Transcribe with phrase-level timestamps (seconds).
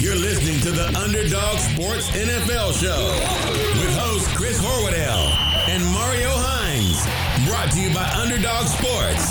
[0.00, 5.36] You're listening to the Underdog Sports NFL Show with host Chris Horwedel
[5.68, 7.04] and Mario Hines.
[7.46, 9.30] Brought to you by Underdog Sports.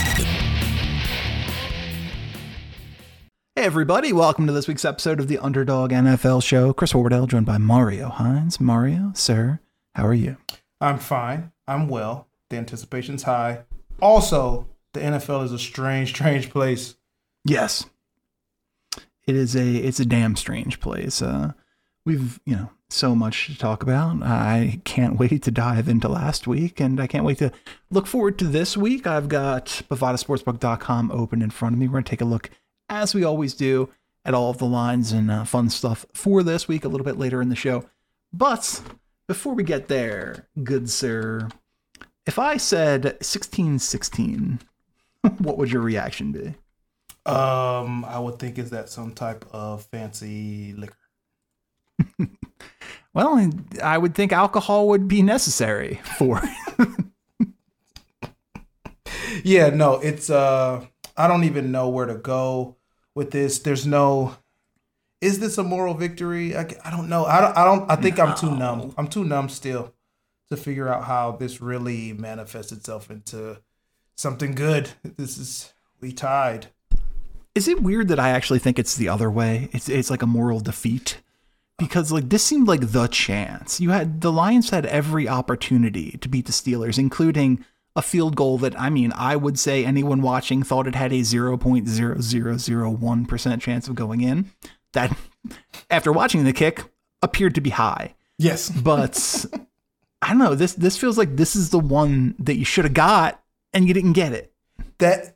[3.56, 6.72] Hey everybody, welcome to this week's episode of the Underdog NFL Show.
[6.72, 8.60] Chris Horwedel, joined by Mario Hines.
[8.60, 9.60] Mario, sir,
[9.96, 10.38] how are you?
[10.80, 11.52] I'm fine.
[11.68, 12.28] I'm well.
[12.52, 13.64] The anticipation's high.
[14.04, 16.96] Also, the NFL is a strange, strange place.
[17.44, 17.88] Yes,
[19.30, 21.22] it is a it's a damn strange place.
[21.22, 21.54] Uh,
[22.04, 24.24] we've you know so much to talk about.
[24.24, 27.52] I can't wait to dive into last week, and I can't wait to
[27.92, 29.06] look forward to this week.
[29.06, 31.88] I've got BovadaSportsbook.com open in front of me.
[31.88, 32.50] We're gonna take a look,
[32.90, 33.90] as we always do,
[34.26, 36.84] at all of the lines and uh, fun stuff for this week.
[36.84, 37.86] A little bit later in the show,
[38.34, 38.82] but
[39.28, 41.50] before we get there, good sir,
[42.26, 44.60] if I said sixteen sixteen,
[45.38, 46.56] what would your reaction be?
[47.26, 50.96] Um, I would think is that some type of fancy liquor.
[53.12, 53.52] Well,
[53.82, 56.42] I would think alcohol would be necessary for.
[59.44, 60.86] Yeah, no, it's uh
[61.18, 62.78] I don't even know where to go
[63.16, 63.60] with this.
[63.60, 64.36] There's no
[65.22, 66.56] is this a moral victory?
[66.56, 67.26] I, I don't know.
[67.26, 68.94] I don't I don't I think I'm too numb.
[68.98, 69.94] I'm too numb still
[70.50, 73.62] to figure out how this really manifests itself into
[74.16, 74.90] something good.
[75.04, 76.68] This is we tied.
[77.60, 79.68] Is it weird that I actually think it's the other way?
[79.74, 81.18] It's it's like a moral defeat
[81.78, 83.82] because like this seemed like the chance.
[83.82, 87.66] You had the Lions had every opportunity to beat the Steelers, including
[87.98, 91.20] a field goal that I mean I would say anyone watching thought it had a
[91.20, 94.52] 0.0001% chance of going in.
[94.94, 95.18] That
[95.90, 96.86] after watching the kick
[97.22, 98.16] appeared to be high.
[98.38, 98.70] Yes.
[98.82, 99.46] But
[100.22, 102.94] I don't know, this this feels like this is the one that you should have
[102.94, 104.54] got and you didn't get it.
[105.00, 105.36] that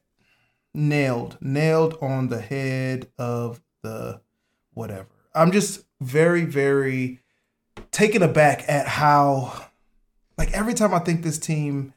[0.74, 4.22] nailed nailed on the head of the
[4.74, 5.08] whatever.
[5.36, 7.20] I'm just very very
[7.92, 9.68] taken aback at how
[10.38, 11.94] like every time i think this team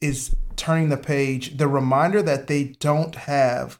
[0.00, 3.78] is turning the page the reminder that they don't have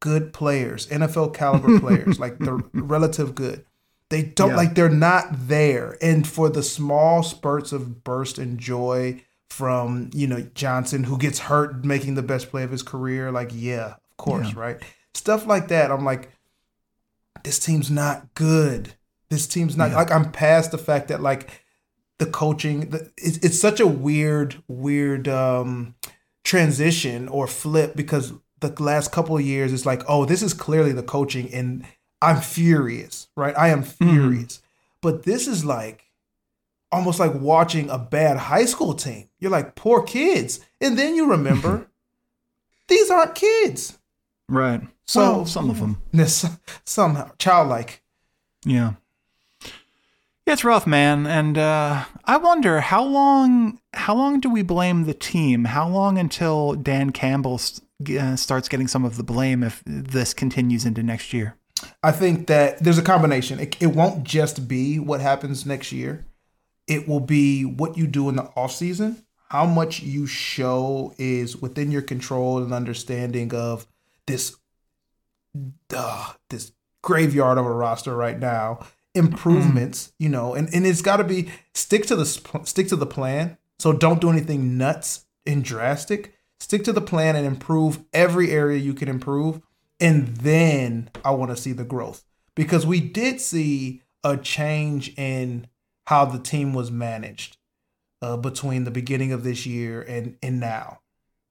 [0.00, 3.64] good players nfl caliber players like the relative good.
[4.10, 4.56] They don't Yeah.
[4.56, 5.96] like they're not there.
[6.02, 11.38] And for the small spurts of burst and joy from you know Johnson who gets
[11.38, 14.60] hurt making the best play of his career like yeah of course Yeah.
[14.60, 14.76] right
[15.14, 16.30] stuff like that I'm like
[17.44, 18.94] this team's not good
[19.30, 19.96] this team's not Yeah.
[19.98, 21.62] like I'm past the fact that like
[22.18, 25.94] the coaching the, it's, it's such a weird weird um
[26.42, 30.90] transition or flip because the last couple of years it's like oh this is clearly
[30.92, 31.84] the coaching and
[32.20, 34.60] I'm furious right I am furious
[35.00, 36.00] but this is like
[36.92, 39.28] almost like watching a bad high school team.
[39.44, 40.60] You're like, poor kids.
[40.80, 41.86] And then you remember
[42.88, 43.98] these aren't kids.
[44.48, 44.80] Right.
[45.04, 46.00] So- well, some of them.
[46.12, 46.46] This
[46.86, 48.02] somehow childlike.
[48.64, 48.94] Yeah.
[50.46, 51.26] Yeah, it's rough, man.
[51.26, 55.64] And uh, I wonder how long how long do we blame the team?
[55.66, 57.80] How long until Dan Campbell s-
[58.18, 61.56] uh, starts getting some of the blame if this continues into next year?
[62.02, 63.58] I think that there's a combination.
[63.60, 66.24] It, it won't just be what happens next year.
[66.86, 69.24] It will be what you do in the off season.
[69.54, 73.86] How much you show is within your control and understanding of
[74.26, 74.56] this
[75.94, 76.72] uh, this
[77.02, 78.84] graveyard of a roster right now.
[79.14, 82.24] Improvements, you know, and, and it's got to be stick to the
[82.64, 83.56] stick to the plan.
[83.78, 86.34] So don't do anything nuts and drastic.
[86.58, 89.60] Stick to the plan and improve every area you can improve,
[90.00, 92.24] and then I want to see the growth
[92.56, 95.68] because we did see a change in
[96.08, 97.56] how the team was managed
[98.24, 101.00] uh, between the beginning of this year and and now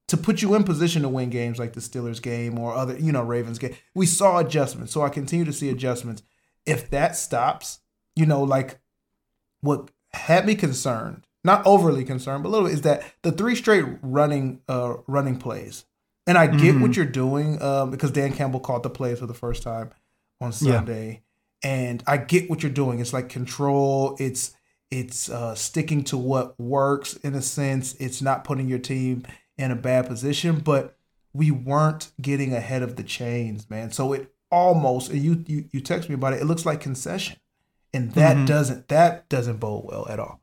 [0.08, 3.12] to put you in position to win games like the Steelers game or other, you
[3.12, 3.74] know, Ravens game.
[3.94, 4.92] We saw adjustments.
[4.92, 6.22] So I continue to see adjustments.
[6.66, 7.80] If that stops,
[8.14, 8.80] you know, like
[9.60, 13.54] what had me concerned, not overly concerned, but a little bit, is that the three
[13.54, 15.84] straight running uh running plays.
[16.26, 19.34] And I get what you're doing, um, because Dan Campbell caught the plays for the
[19.34, 19.90] first time
[20.40, 20.76] on Yeah.
[20.76, 21.22] Sunday.
[21.62, 22.98] And I get what you're doing.
[22.98, 24.54] It's like control, it's
[24.90, 27.94] it's uh, sticking to what works in a sense.
[27.94, 29.24] It's not putting your team
[29.58, 30.96] in a bad position, but
[31.32, 33.90] we weren't getting ahead of the chains, man.
[33.90, 36.40] So it almost and you you you text me about it.
[36.40, 37.38] It looks like concession,
[37.92, 38.46] and that Mhm.
[38.46, 40.40] doesn't that doesn't bode well at all.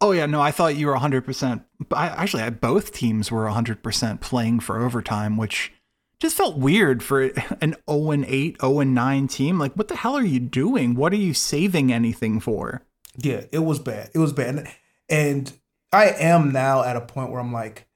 [0.00, 1.62] Oh yeah, no, I thought you were 100%.
[1.86, 5.74] But I, actually, I, both teams were 100% playing for overtime, which
[6.18, 7.24] just felt weird for
[7.60, 9.58] an 0 and 8, 0 and 9 team.
[9.58, 10.94] Like, what the hell are you doing?
[10.94, 12.82] What are you saving anything for?
[13.16, 14.10] Yeah, it was bad.
[14.14, 14.70] It was bad.
[15.08, 15.52] And
[15.92, 17.86] I am now at a point where I'm like,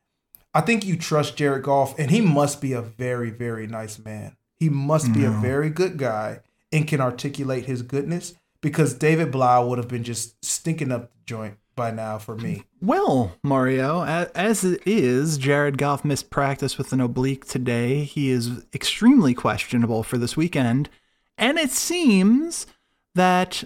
[0.53, 4.37] I think you trust Jared Goff, and he must be a very, very nice man.
[4.59, 6.41] He must be a very good guy.
[6.75, 11.19] and can articulate his goodness because David Blough would have been just stinking up the
[11.25, 12.65] joint by now for me.
[12.81, 18.03] Well, Mario, as it is, Jared Goff missed practice with an oblique today.
[18.03, 20.89] He is extremely questionable for this weekend.
[21.39, 22.67] And it seems
[23.15, 23.65] that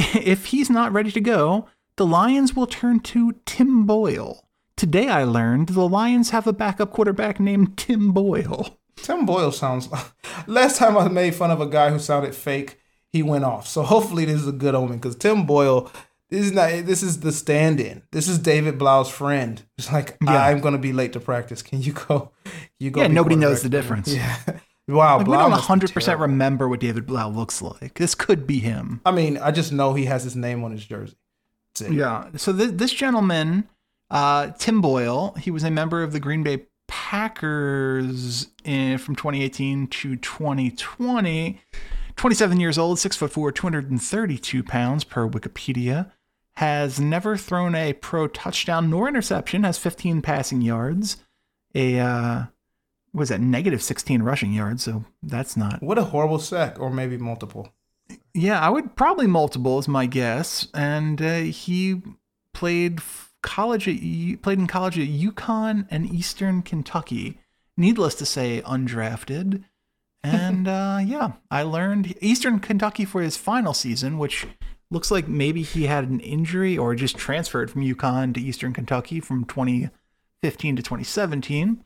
[0.14, 4.46] if he's not ready to go, the Lions will turn to Tim Boyle.
[4.76, 8.78] Today I learned the Lions have a backup quarterback named Tim Boyle.
[8.96, 9.88] Tim Boyle sounds.
[10.46, 12.80] Last time I made fun of a guy who sounded fake,
[13.12, 13.66] he went off.
[13.66, 15.90] So hopefully this is a good omen because Tim Boyle.
[16.30, 16.86] This is not.
[16.86, 18.02] This is the stand-in.
[18.12, 19.60] This is David Blough's friend.
[19.76, 20.46] It's like Yeah.
[20.46, 21.60] I'm going to be late to practice.
[21.60, 22.30] Can you go?
[22.78, 23.02] You go.
[23.02, 24.14] Yeah, nobody knows the difference.
[24.14, 24.36] Yeah.
[24.90, 25.18] Wow.
[25.18, 27.94] Like, we don't 100% remember what David Blough looks like.
[27.94, 29.00] This could be him.
[29.04, 31.16] I mean, I just know he has his name on his jersey.
[31.88, 32.28] Yeah.
[32.36, 33.68] So th- this gentleman,
[34.10, 39.86] uh, Tim Boyle, he was a member of the Green Bay Packers in, from 2018
[39.86, 41.60] to 2020.
[42.16, 46.10] 27 years old, six foot four, 232 pounds per Wikipedia.
[46.56, 49.62] Has never thrown a pro touchdown nor interception.
[49.62, 51.18] Has 15 passing yards.
[51.74, 52.44] A uh,
[53.12, 54.84] was at negative 16 rushing yards.
[54.84, 57.72] So that's not What a horrible sack, or maybe multiple.
[58.34, 60.68] yeah, I would probably multiple is my guess.
[60.74, 62.02] And uh, he
[62.54, 63.00] played
[63.42, 67.38] college at played in college at UConn and Eastern Kentucky.
[67.76, 69.64] Needless to say, undrafted.
[70.22, 74.46] And uh, yeah, I learned Eastern Kentucky for his final season, which
[74.90, 79.18] looks like maybe he had an injury or just transferred from UConn to Eastern Kentucky
[79.20, 81.82] from 2015 to 2017.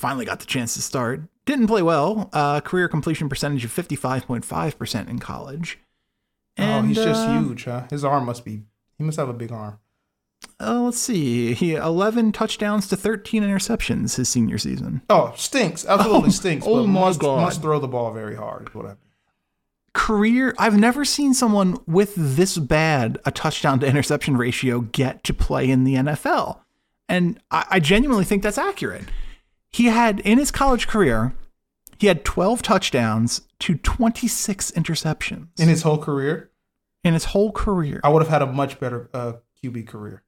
[0.00, 1.20] Finally got the chance to start.
[1.44, 2.30] Didn't play well.
[2.32, 5.78] Uh, career completion percentage of 55.5% in college.
[6.58, 7.84] oh, he's just uh, huge, huh?
[7.90, 8.62] His arm must be.
[8.96, 9.78] He must have a big arm.
[10.58, 11.52] Uh, let's see.
[11.52, 15.02] He 11 touchdowns to 13 interceptions his senior season.
[15.10, 15.84] Oh, stinks.
[15.84, 16.66] Absolutely Oh, stinks.
[16.66, 17.42] oh but my must, God.
[17.42, 18.68] must throw the ball very hard.
[18.70, 18.96] Is what I mean.
[19.92, 25.34] Career, I've never seen someone with this bad a touchdown to interception ratio get to
[25.34, 26.60] play in the NFL.
[27.06, 29.04] And I, I genuinely think that's accurate.
[29.70, 31.34] He had, in his college career,
[31.98, 36.50] he had 12 touchdowns to 26 interceptions In his whole career,
[37.04, 38.00] in his whole career.
[38.02, 40.22] I would have had a much better uh, QB career.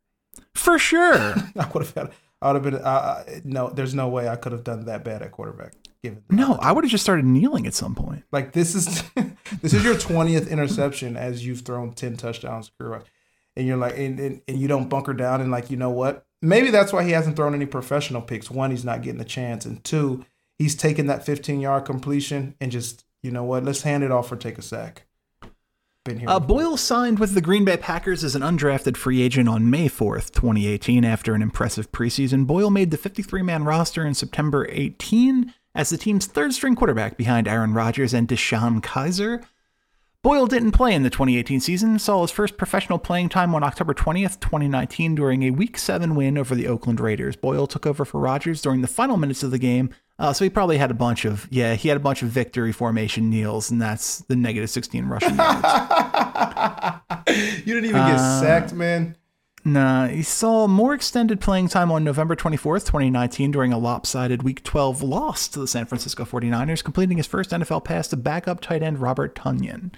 [0.54, 1.14] For sure.
[1.58, 2.10] I would have had.
[2.40, 2.82] I would have been.
[2.82, 5.72] Uh, no, there's no way I could have done that bad at quarterback.
[6.02, 8.24] Given No, I would have just started kneeling at some point.
[8.32, 9.02] like this is
[9.62, 13.02] this is your twentieth interception as you've thrown ten touchdowns career,
[13.56, 16.26] and you're like, and, and and you don't bunker down and like, you know what?
[16.40, 18.50] Maybe that's why he hasn't thrown any professional picks.
[18.50, 20.25] One, he's not getting a chance, and two,
[20.58, 23.64] he's taking that 15 yard completion and just, you know what?
[23.64, 25.06] Let's hand it off or take a sack.
[26.04, 26.28] Been here.
[26.28, 26.40] Uh.
[26.40, 30.32] Boyle signed with the Green Bay Packers as an undrafted free agent on May 4th,
[30.32, 32.44] 2018, after an impressive preseason.
[32.44, 37.16] Boyle made the 53 man roster in September 18 as the team's third string quarterback
[37.16, 39.44] behind Aaron Rodgers and DeShone Kizer.
[40.22, 43.92] Boyle didn't play in the 2018 season, saw his first professional playing time on October
[43.92, 47.34] 20th, 2019, during a Week 7 win over the Oakland Raiders.
[47.34, 49.90] Boyle took over for Rodgers during the final minutes of the game,
[50.20, 52.70] uh, so he probably had a bunch of, yeah, he had a bunch of victory
[52.70, 55.66] formation kneels, and that's the negative 16 rushing yards.
[57.66, 59.16] you didn't even get uh, sacked, man.
[59.64, 64.62] Nah, he saw more extended playing time on November 24th, 2019, during a lopsided Week
[64.62, 68.84] 12 loss to the San Francisco 49ers, completing his first NFL pass to backup tight
[68.84, 69.90] end Robert Tonyan.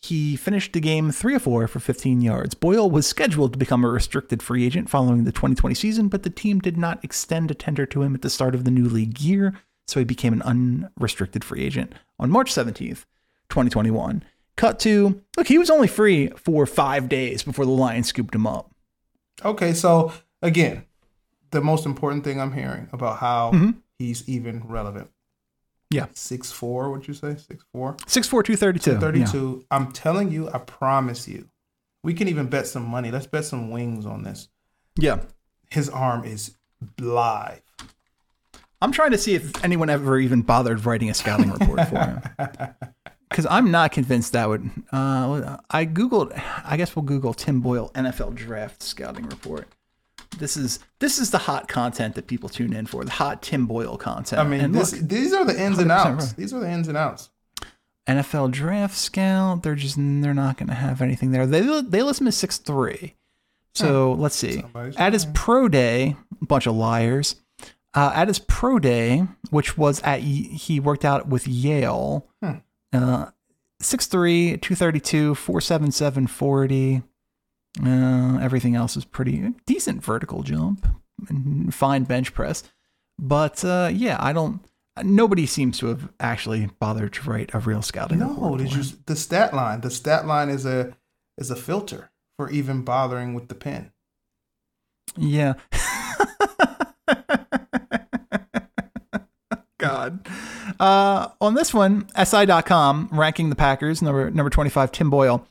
[0.00, 2.54] He finished the game 3 of 4 for 15 yards.
[2.54, 6.30] Boyle was scheduled to become a restricted free agent following the 2020 season, but the
[6.30, 9.20] team did not extend a tender to him at the start of the new league
[9.20, 9.54] year,
[9.88, 13.06] so he became an unrestricted free agent on March 17th,
[13.48, 14.22] 2021.
[14.56, 18.46] Cut to, look, he was only free for five days before the Lions scooped him
[18.46, 18.70] up.
[19.44, 20.12] Okay, so
[20.42, 20.84] again,
[21.50, 23.76] the most important thing I'm hearing about how Mhm.
[23.98, 25.10] he's even relevant.
[25.90, 26.06] Yeah.
[26.12, 27.36] Six four, would you say?
[27.36, 27.94] Six four?
[28.06, 28.98] 6'4", 232.
[28.98, 29.64] 32.
[29.70, 31.48] I'm telling you, I promise you.
[32.04, 33.10] We can even bet some money.
[33.10, 34.48] Let's bet some wings on this.
[34.98, 35.20] Yeah.
[35.70, 36.56] His arm is
[37.00, 37.62] live.
[38.80, 42.22] I'm trying to see if anyone ever even bothered writing a scouting report for him.
[43.28, 44.70] Because I'm not convinced that would.
[44.90, 49.68] Uh, I Googled, I guess we'll Google Tim Boyle NFL draft scouting report.
[50.38, 53.66] This is this is the hot content that people tune in for, the hot Tim
[53.66, 54.40] Boyle content.
[54.40, 56.26] I mean, this, look, these are the ins and outs.
[56.26, 56.36] right.
[56.36, 57.30] These are the ins and outs.
[58.06, 61.46] NFL draft scout, they're just they're not going to have anything there.
[61.46, 63.14] They they list him as six three.
[63.74, 64.60] So let's see.
[64.60, 67.36] Somebody's At his pro day, a bunch of liars.
[67.94, 72.26] Uh, at his pro day, which was at he worked out with Yale.
[72.42, 72.52] Hmm.
[72.92, 73.26] Uh,
[73.82, 77.02] 6'3", 232, 477, 40.
[77.84, 80.86] Uh, everything else is pretty decent vertical jump
[81.28, 82.64] and fine bench press.
[83.18, 84.60] But uh, yeah, I don't.
[85.02, 88.58] nobody seems to have actually bothered to write a real scouting No, report.
[88.58, 89.80] did you the stat line?
[89.80, 90.94] The stat line is a
[91.36, 93.92] is a filter for even bothering with the pen.
[95.16, 95.54] Yeah.
[99.78, 100.26] God.
[100.80, 105.46] Uh, on this one, SI.com ranking the Packers, number number 25, Tim Boyle.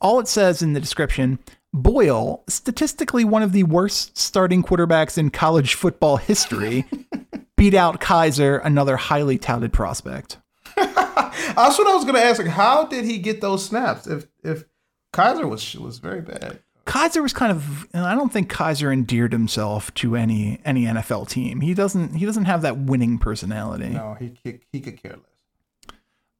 [0.00, 1.38] All it says in the description
[1.72, 6.84] Boyle, statistically one of the worst starting quarterbacks in college football history,
[7.56, 10.38] beat out Kizer, another highly touted prospect.
[10.76, 12.38] That's what I was going to ask.
[12.38, 14.06] Like, how did he get those snaps?
[14.06, 14.64] If if
[15.12, 16.60] Kizer was was very bad.
[16.86, 21.28] Kizer was kind of and I don't think Kizer endeared himself to any any NFL
[21.28, 21.60] team.
[21.60, 23.90] He doesn't he doesn't have that winning personality.
[23.90, 25.94] No, he he, he could care less.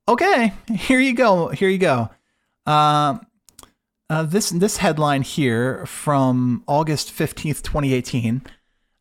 [0.09, 1.49] Okay, here you go.
[1.49, 2.09] Here you go.
[2.65, 3.19] Uh,
[4.11, 8.43] uh, this this headline here from August fifteenth, twenty eighteen.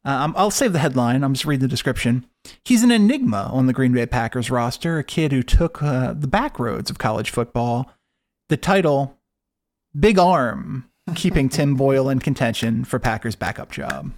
[0.05, 1.23] Um, I'll save the headline.
[1.23, 2.25] I'm just reading the description.
[2.63, 6.27] He's an enigma on the Green Bay Packers roster, a kid who took uh, the
[6.27, 7.91] back roads of college football.
[8.47, 9.17] The title,
[9.99, 14.13] Big Arm, keeping Tim Boyle in contention for Packers backup job.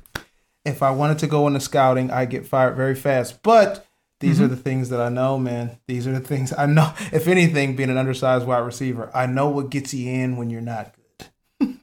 [0.64, 3.42] If I wanted to go into scouting, I get fired very fast.
[3.42, 3.88] But
[4.20, 4.46] these Mm-hmm.
[4.46, 5.78] are the things that I know, man.
[5.88, 6.94] These are the things I know.
[7.12, 10.62] If anything, being an undersized wide receiver, I know what gets you in when you're
[10.62, 11.78] not good.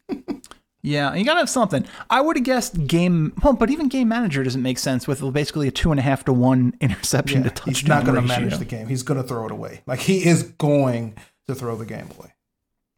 [0.82, 1.84] Yeah, you gotta have something.
[2.10, 5.66] I would have guessed game, well, but even game manager doesn't make sense with basically
[5.66, 8.36] a two and a half to one interception to touchdown he's not going to ratio.
[8.40, 8.86] manage the game.
[8.86, 9.82] He's going to throw it away.
[9.86, 11.16] Like he is going
[11.48, 12.32] to throw the game away.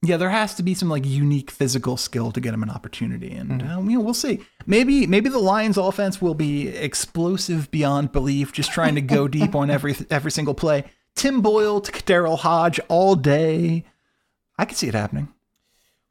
[0.02, 3.32] Yeah, there has to be some like unique physical skill to get him an opportunity,
[3.32, 3.70] and Mm-hmm.
[3.70, 4.40] uh, you know we'll see.
[4.66, 9.54] Maybe maybe the Lions' offense will be explosive beyond belief, just trying to go deep
[9.56, 10.84] on every every single play.
[11.16, 13.84] Tim Boyle to Daryl Hodge all day.
[14.56, 15.28] I could see it happening.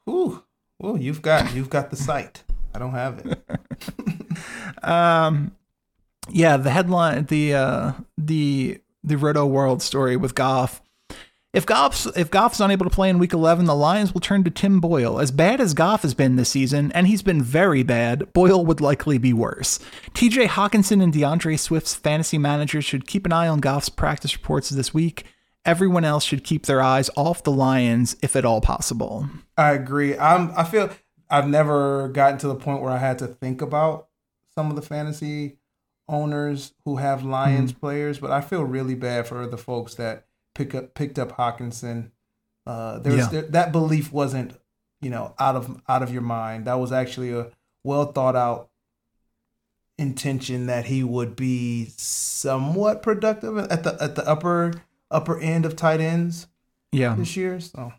[0.09, 0.43] Ooh,
[0.85, 2.43] ooh, you've got you've got the sight.
[2.75, 3.41] I don't have it.
[4.83, 5.55] Um,
[6.29, 10.81] yeah, the headline, the uh, the the Roto World story with Goff.
[11.53, 14.51] If Goff's if Goff's unable to play in Week 11, the Lions will turn to
[14.51, 15.19] Tim Boyle.
[15.19, 18.81] As bad as Goff has been this season, and he's been very bad, Boyle would
[18.81, 19.79] likely be worse.
[20.13, 20.47] T.J.
[20.47, 24.93] Hockenson and D'Andre Swift's fantasy managers should keep an eye on Goff's practice reports this
[24.93, 25.23] week.
[25.63, 29.29] Everyone else should keep their eyes off the Lions if at all possible.
[29.57, 30.17] I agree.
[30.17, 30.51] I'm.
[30.55, 30.91] I feel
[31.29, 34.09] I've never gotten to the point where I had to think about
[34.53, 35.57] some of the fantasy
[36.09, 37.79] owners who have Lions hmm.
[37.79, 40.26] players, but I feel really bad for the folks that
[40.57, 42.11] pick up picked up Hockenson.
[42.65, 43.29] Uh, there was Yeah.
[43.31, 44.57] there, that belief wasn't
[45.01, 46.65] you know out of out of your mind.
[46.65, 47.47] That was actually a
[47.83, 48.69] well thought out
[49.97, 54.73] intention that he would be somewhat productive at the at the upper
[55.09, 56.47] upper end of tight ends
[56.91, 57.15] Yeah.
[57.15, 57.59] this year.
[57.59, 57.93] So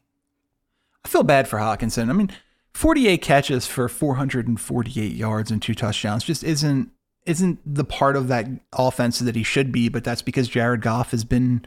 [1.04, 2.10] I feel bad for Hockenson.
[2.10, 2.30] I mean,
[2.74, 6.90] 48 catches for 448 yards and two touchdowns just isn't
[7.26, 11.10] isn't the part of that offense that he should be, but that's because Jared Goff
[11.10, 11.62] has been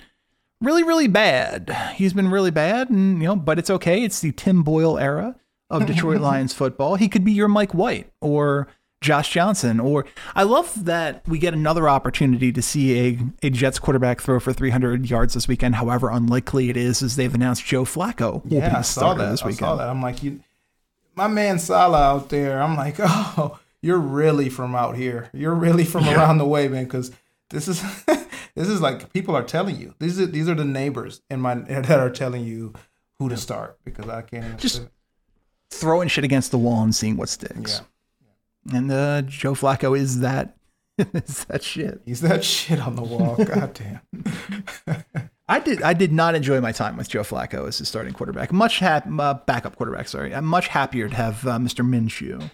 [0.61, 1.75] really really bad.
[1.95, 4.03] He's been really bad and you know, but it's okay.
[4.03, 5.35] It's the Tim Boyle era
[5.69, 6.95] of Detroit Lions football.
[6.95, 8.67] He could be your Mike White or
[9.01, 12.99] Josh Johnson or I love that we get another opportunity to see
[13.41, 15.75] a, a Jets quarterback throw for 300 yards this weekend.
[15.75, 19.01] However unlikely it is as they've announced Joe Flacco will be Yeah, the I saw
[19.01, 19.31] starter that.
[19.31, 19.89] this I saw that.
[19.89, 20.41] I'm like, you,
[21.15, 22.61] my man Saleh out there.
[22.61, 25.29] I'm like, oh, you're really from out here.
[25.33, 26.83] You're really from around the way, man.
[26.83, 27.11] Because
[27.49, 27.81] this is
[28.55, 29.96] this is like people are telling you.
[30.00, 32.74] These are these are the neighbors in my that are telling you
[33.20, 34.88] who to start because I can't Just-
[35.70, 37.81] throwing shit against the wall and seeing what sticks.
[38.65, 38.77] Yeah.
[38.77, 40.55] And uh, Joe Flacco is that
[40.98, 42.01] is that shit.
[42.05, 43.36] He's that shit on the wall.
[43.43, 45.03] God damn.
[45.48, 48.51] I did I did not enjoy my time with Joe Flacco as his starting quarterback.
[48.51, 50.08] Much hap- uh, backup quarterback.
[50.08, 51.86] Sorry, I'm much happier to have uh, Mr.
[51.86, 52.50] Minshew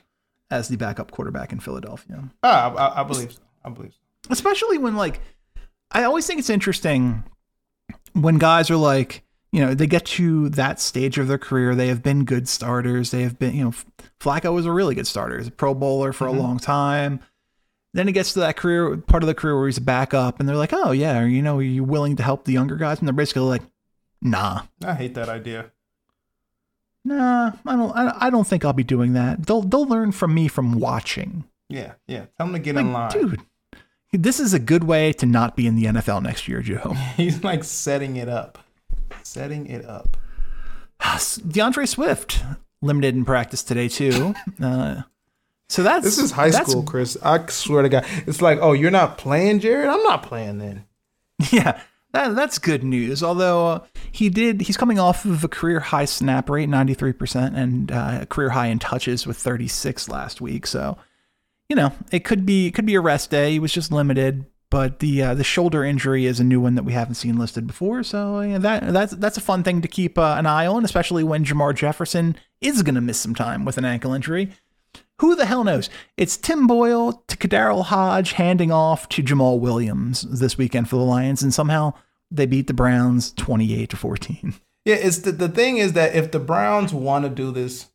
[0.50, 2.30] as the backup quarterback in Philadelphia.
[2.42, 3.40] Ah, I, I, I believe so.
[3.66, 4.32] I believe so.
[4.32, 5.20] especially when like
[5.92, 7.24] I always think it's interesting
[8.14, 11.88] when guys are like, you know, they get to that stage of their career, they
[11.88, 13.74] have been good starters, they have been, you know,
[14.20, 16.40] Flacco was a really good starter, he's a pro bowler for a mm-hmm.
[16.40, 17.20] long time.
[17.94, 20.48] Then he gets to that career part of the career where he's a backup and
[20.48, 23.08] they're like, "Oh, yeah, you know, are you willing to help the younger guys?" And
[23.08, 23.64] they're basically like,
[24.22, 24.64] "Nah.
[24.86, 25.72] I hate that idea.
[27.04, 29.48] Nah, I don't I, I don't think I'll be doing that.
[29.48, 32.26] They'll they'll learn from me from watching." Yeah, yeah.
[32.38, 33.12] Tell him to get Like, in line.
[33.12, 33.42] dude,
[34.14, 36.94] this is a good way to not be in the NFL next year, Joe.
[37.16, 38.58] He's like setting it up.
[39.24, 40.18] Setting it up.
[41.48, 42.44] D'Andre Swift
[42.82, 44.34] limited in practice today too.
[44.62, 45.04] Uh,
[45.70, 47.18] so that's This is high school, Chris.
[47.22, 48.06] I swear to God.
[48.26, 49.90] It's like, oh, you're not playing, Jared?
[49.90, 50.86] I'm not playing then.
[51.52, 51.80] Yeah,
[52.14, 53.22] that, that's good news.
[53.22, 57.14] Although uh, he did, he's coming off of a career high snap rate, ninety three
[57.14, 60.66] percent, and uh, a career high in touches with thirty six last week.
[60.66, 60.98] So
[61.70, 63.52] you know, it could be it could be a rest day.
[63.52, 64.46] He was just limited.
[64.70, 67.66] but the uh, the shoulder injury is a new one that we haven't seen listed
[67.68, 68.04] before.
[68.04, 71.24] So yeah, that that's that's a fun thing to keep uh, an eye on, especially
[71.24, 74.52] when Jermar Jefferson is going to miss some time with an ankle injury.
[75.20, 75.90] Who the hell knows?
[76.16, 81.02] It's Tim Boyle to KhaDarel Hodge handing off to Jamaal Williams this weekend for the
[81.04, 81.94] Lions, and somehow
[82.30, 84.54] they beat the Browns 28 to 14.
[84.86, 87.88] Yeah, it's the, the thing is that if the Browns want to do this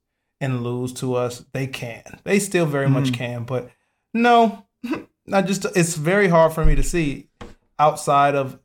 [0.43, 2.21] and lose to us, they can.
[2.25, 2.95] They still very mm-hmm.
[2.95, 3.71] much can, but
[4.13, 4.67] no,
[5.33, 7.29] I just it's very hard for me to see
[7.79, 8.59] outside of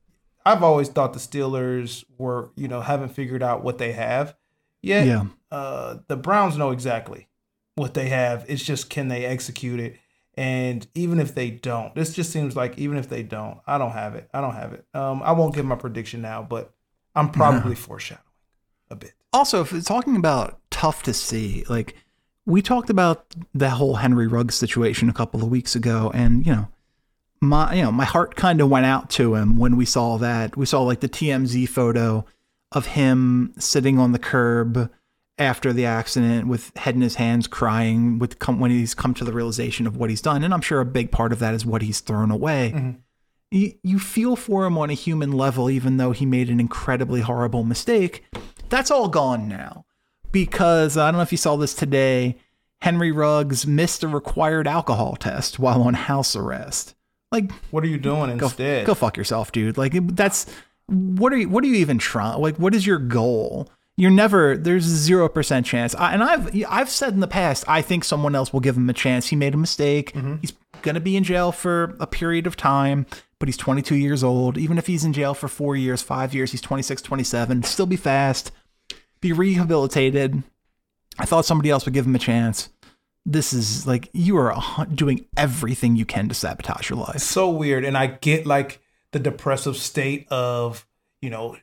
[0.45, 4.35] I've always thought the Steelers were, you know, haven't figured out what they have
[4.81, 5.05] yet.
[5.05, 5.25] Yeah.
[5.51, 7.27] Uh, the Browns know exactly
[7.75, 8.45] what they have.
[8.47, 9.97] It's just can they execute it?
[10.35, 13.91] And even if they don't, this just seems like even if they don't, I don't
[13.91, 14.29] have it.
[14.33, 14.85] I don't have it.
[14.93, 16.73] Um, I won't give my prediction now, but
[17.15, 18.23] I'm probably foreshadowing
[18.89, 19.13] a bit.
[19.33, 21.95] Also, if talking about tough to see, like
[22.45, 26.53] we talked about the whole Henry Ruggs situation a couple of weeks ago, and you
[26.53, 26.67] know,
[27.41, 30.55] my you know my heart kind of went out to him when we saw that.
[30.55, 32.25] We saw like the TMZ photo
[32.71, 34.91] of him sitting on the curb
[35.39, 39.23] after the accident with head in his hands crying with come, when he's come to
[39.23, 41.65] the realization of what he's done and i'm sure a big part of that is
[41.65, 42.91] what he's thrown away mm-hmm.
[43.51, 47.21] you, you feel for him on a human level even though he made an incredibly
[47.21, 48.25] horrible mistake
[48.69, 49.85] that's all gone now
[50.31, 52.37] because i don't know if you saw this today
[52.81, 56.95] henry ruggs missed a required alcohol test while on house arrest
[57.31, 60.45] like what are you doing go, instead go fuck yourself dude like that's
[60.87, 64.55] what are you what are you even trying like what is your goal you're never
[64.55, 65.95] there's zero percent chance.
[65.95, 68.89] I, and I've I've said in the past I think someone else will give him
[68.89, 69.27] a chance.
[69.27, 70.13] He made a mistake.
[70.13, 70.35] Mm-hmm.
[70.41, 73.07] He's gonna be in jail for a period of time,
[73.39, 74.57] but he's 22 years old.
[74.57, 77.63] Even if he's in jail for four years, five years, he's 26, 27.
[77.63, 78.51] Still be fast,
[79.21, 80.43] be rehabilitated.
[81.19, 82.69] I thought somebody else would give him a chance.
[83.25, 84.55] This is like you are
[84.93, 87.19] doing everything you can to sabotage your life.
[87.19, 90.87] So weird, and I get like the depressive state of
[91.21, 91.57] you know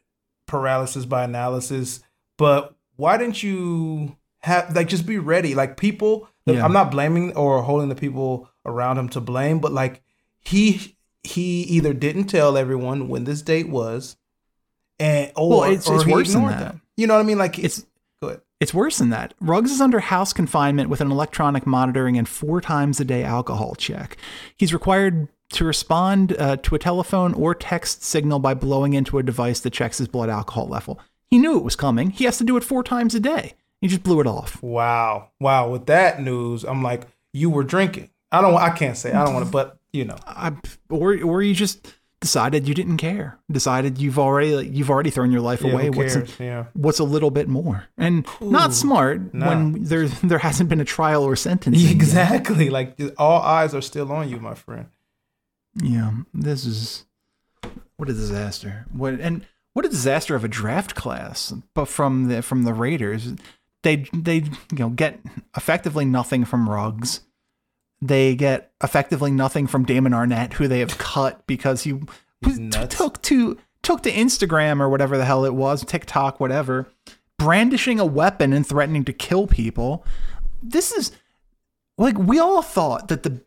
[0.47, 2.01] paralysis by analysis
[2.37, 5.55] but why didn't you have like just be ready?
[5.55, 6.65] Like people, yeah.
[6.65, 10.03] I'm not blaming or holding the people around him to blame, but like
[10.41, 14.17] he he either didn't tell everyone when this date was,
[14.99, 16.59] and or, well, it's, or it's worse than that.
[16.61, 16.83] Them.
[16.97, 17.39] You know what I mean?
[17.39, 17.85] Like it's
[18.23, 18.41] good.
[18.61, 19.35] It's worse than that.
[19.41, 23.75] Ruggs is under house confinement with an electronic monitoring and four times a day alcohol
[23.75, 24.17] check.
[24.57, 29.23] He's required to respond uh, to a telephone or text signal by blowing into a
[29.23, 31.01] device that checks his blood alcohol level.
[31.27, 32.11] He knew it was coming.
[32.11, 33.55] He has to do it four times a day.
[33.81, 34.63] He just blew it off.
[34.63, 35.31] Wow.
[35.41, 35.71] Wow.
[35.71, 38.11] With that news, I'm like, you were drinking.
[38.33, 40.17] I don't I can't say I don't want to, but you know.
[40.27, 40.53] I,
[40.91, 43.39] or or you just decided you didn't care.
[43.51, 45.91] Decided you've already like, you've already thrown your life yeah, away.
[45.91, 46.65] What's a, yeah.
[46.73, 47.85] what's a little bit more?
[47.99, 49.49] And Ooh, not smart nah.
[49.49, 51.83] when there there hasn't been a trial or sentence.
[51.95, 52.65] Exactly.
[52.65, 52.73] Yet.
[52.73, 54.87] Like all eyes are still on you, my friend.
[55.81, 56.13] Yeah.
[56.33, 57.05] This is
[57.97, 58.87] what a disaster.
[58.93, 61.53] What and what a disaster of a draft class.
[61.75, 63.35] But from the from the Raiders,
[63.83, 65.21] they they you know get
[65.57, 67.21] effectively nothing from Ruggs.
[68.05, 71.99] They get effectively nothing from Damon Arnette, who they have cut because he
[72.91, 76.87] took to took to Instagram or whatever the hell it was, TikTok, whatever,
[77.39, 80.05] brandishing a weapon and threatening to kill people.
[80.63, 81.13] This is
[81.97, 83.41] like we all thought that the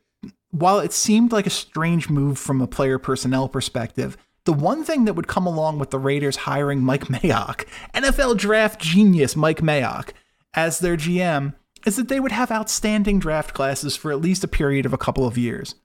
[0.50, 5.06] while it seemed like a strange move from a player personnel perspective, the one thing
[5.06, 10.14] that would come along with the Raiders hiring Mike Mayock, NFL draft genius Mike Mayock,
[10.56, 11.54] as their GM,
[11.86, 14.98] is that they would have outstanding draft classes for at least a period of a
[14.98, 15.76] couple of years.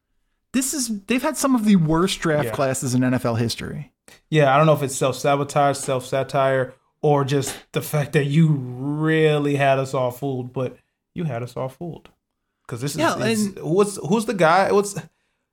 [0.53, 2.53] This is they've had some of the worst draft yeah.
[2.53, 3.93] classes in NFL history.
[4.29, 8.25] Yeah, I don't know if it's self sabotage, self satire, or just the fact that
[8.25, 10.77] you really had us all fooled, but
[11.15, 12.11] you had us all fooled.
[12.67, 14.71] Because this is, yeah, and, what's who's the guy?
[14.73, 14.95] What's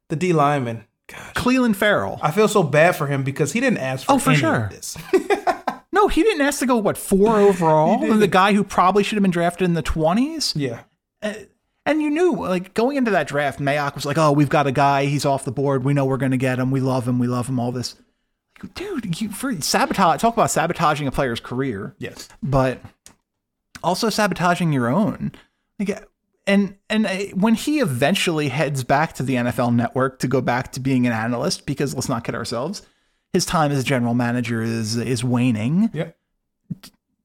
[0.09, 0.85] the D lineman?
[1.07, 1.75] Gosh.
[1.75, 2.19] Ferrell.
[2.21, 4.69] I feel so bad for him because he didn't ask for, oh, for sure.
[4.71, 4.95] this.
[5.99, 7.97] no, he didn't ask to go what four overall.
[7.99, 10.53] the guy who probably should have been drafted in the twenties.
[10.55, 10.81] Yeah.
[11.21, 11.33] Uh,
[11.85, 14.71] and you knew, like going into that draft, Mayock was like, "Oh, we've got a
[14.71, 15.05] guy.
[15.05, 15.83] He's off the board.
[15.83, 16.71] We know we're going to get him.
[16.71, 17.19] We love him.
[17.19, 17.59] We love him.
[17.59, 17.95] All this,
[18.75, 19.19] dude.
[19.19, 20.21] You, for sabotage.
[20.21, 21.95] Talk about sabotaging a player's career.
[21.97, 22.79] Yes, but
[23.83, 25.31] also sabotaging your own.
[25.79, 26.07] Like,
[26.45, 30.71] and and uh, when he eventually heads back to the NFL Network to go back
[30.73, 32.83] to being an analyst, because let's not kid ourselves,
[33.33, 35.89] his time as general manager is is waning.
[35.93, 36.11] Yeah.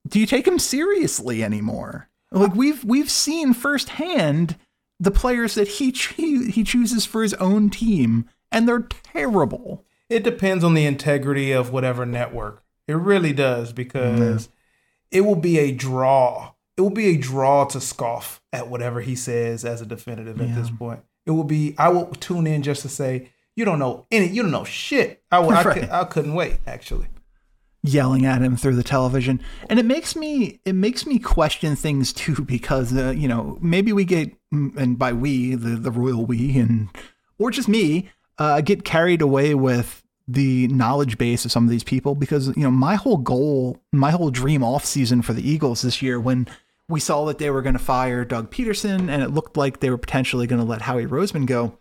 [0.07, 2.09] Do you take him seriously anymore?
[2.31, 4.57] Like we've we've seen firsthand
[4.99, 9.85] the players that he cho- he chooses for his own team, and they're terrible.
[10.11, 12.63] It depends on the integrity of whatever network.
[12.87, 14.53] It really does because mm.
[15.11, 19.15] it will be a draw it will be a draw to scoff at whatever he
[19.15, 21.01] says as a definitive at this point.
[21.27, 24.43] It will be I will tune in just to say, you don't know any, you
[24.43, 25.23] don't know shit.
[25.31, 25.81] I, I, Right.
[25.81, 27.07] could, I couldn't wait actually.
[27.83, 32.13] yelling at him through the television and it makes me it makes me question things
[32.23, 36.59] too because uh, you know maybe we get and by we the the royal we
[36.59, 36.89] and
[37.39, 41.85] or just me uh, get carried away with the knowledge base of some of these
[41.85, 45.83] people because you know my whole goal my whole dream off season for the eagles
[45.83, 46.49] this year when
[46.89, 49.91] we saw that they were going to fire doug pederson and it looked like they
[49.91, 51.77] were potentially going to let howie roseman go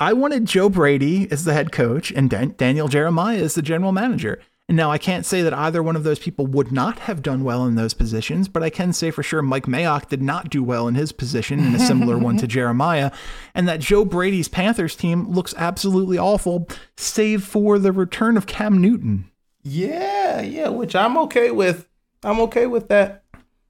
[0.00, 3.92] I wanted Joe Brady as the head coach and Dan- Daniel Jeremiah as the general
[3.92, 4.40] manager.
[4.66, 7.44] And now I can't say that either one of those people would not have done
[7.44, 10.62] well in those positions, but I can say for sure Mike Mayock did not do
[10.62, 13.10] well in his position in a similar one to Jeremiah,
[13.52, 18.80] and that Joe Brady's Panthers team looks absolutely awful, save for the return of Cam
[18.80, 19.28] Newton.
[19.62, 21.88] Yeah, yeah, which I'm okay with.
[22.22, 23.24] I'm okay with that.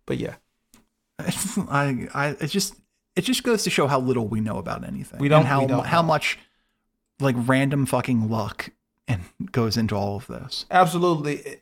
[0.04, 0.34] But yeah,
[1.18, 2.74] I, I, it just,
[3.16, 5.20] it just goes to show how little we know about anything.
[5.20, 6.08] We don't- and how we don't how know.
[6.08, 6.38] much
[7.18, 8.70] like random fucking luck
[9.08, 10.66] and goes into all of this.
[10.70, 11.60] absolutely.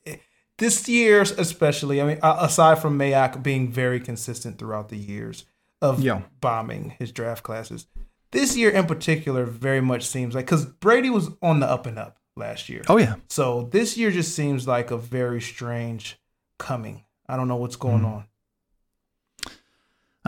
[0.59, 2.01] This year's especially.
[2.03, 5.45] I mean, aside from Mayock being very consistent throughout the years
[5.81, 6.23] of Yeah.
[6.41, 7.87] bombing his draft classes,
[8.33, 11.99] this year in particular very much seems like because Brady was on the up and
[11.99, 12.83] up last year.
[12.89, 13.17] Oh yeah.
[13.29, 16.21] So this year just seems like a very strange
[16.59, 17.05] coming.
[17.29, 18.07] I don't know what's going mm.
[18.15, 18.25] on.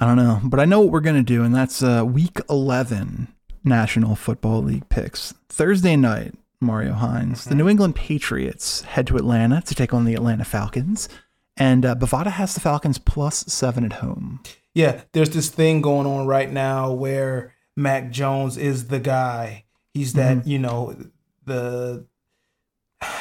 [0.01, 2.41] I don't know, but I know what we're going to do, and that's uh, week
[2.49, 3.29] 11
[3.63, 5.35] National Football League picks.
[5.51, 7.45] Thursday night, Mario Hines.
[7.45, 11.11] The New England Patriots head to Atlanta to take on the Atlanta Falcons,
[11.55, 14.41] and uh, Bovada has the Falcons plus seven at home.
[14.75, 19.65] Yeah, there's this thing going on right now where Mac Jones is the guy.
[19.93, 20.97] He's that, you know,
[21.45, 22.07] the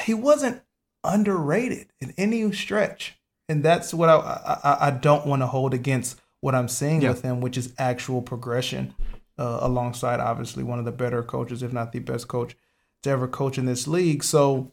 [0.04, 0.62] he wasn't
[1.04, 3.18] underrated in any stretch.
[3.50, 7.10] And that's what I I, I don't want to hold against what I'm seeing Yeah.
[7.10, 8.94] with him, which is actual progression
[9.38, 12.56] uh, alongside obviously one of the better coaches, if not the best coach
[13.04, 14.24] to ever coach in this league.
[14.24, 14.72] So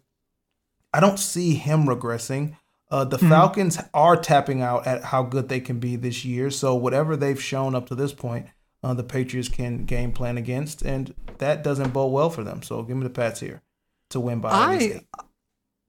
[0.92, 2.56] I don't see him regressing.
[2.90, 6.50] Uh, the Falcons are tapping out at how good they can be this year.
[6.50, 8.46] So whatever they've shown up to this point,
[8.82, 12.62] uh, the Patriots can game plan against, and that doesn't bode well for them.
[12.62, 13.62] So give me the Pats here
[14.10, 15.00] to win by I.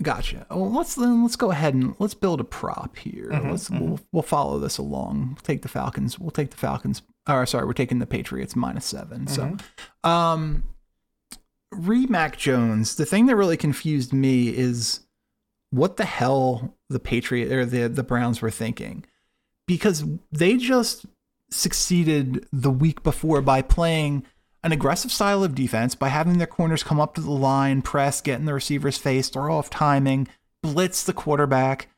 [0.02, 0.46] gotcha.
[0.50, 3.30] Well, let's then let's go ahead and let's build a prop here.
[3.32, 3.86] Mm-hmm, let's mm-hmm.
[3.86, 5.30] we'll, we'll follow this along.
[5.30, 6.20] We'll take the Falcons.
[6.20, 7.02] We'll take the Falcons.
[7.28, 10.10] Or sorry, we're taking the Patriots minus 7 So, mm-hmm.
[10.10, 10.64] um,
[11.72, 12.96] re Mac Jones.
[12.96, 15.02] The thing that really confused me is
[15.72, 19.06] what the hell the Patriot or the the Browns were thinking,
[19.68, 21.06] because they just
[21.50, 24.26] succeeded the week before by playing
[24.64, 28.22] an aggressive style of defense by having their corners come up to the line, press,
[28.22, 30.28] get in the receiver's face, throw off timing,
[30.64, 31.90] blitz the quarterback.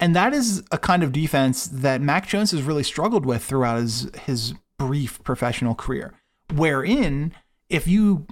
[0.00, 3.78] And that is a kind of defense that Mac Jones has really struggled with throughout
[3.78, 6.14] his his brief professional career.
[6.54, 7.34] Wherein,
[7.68, 8.26] if you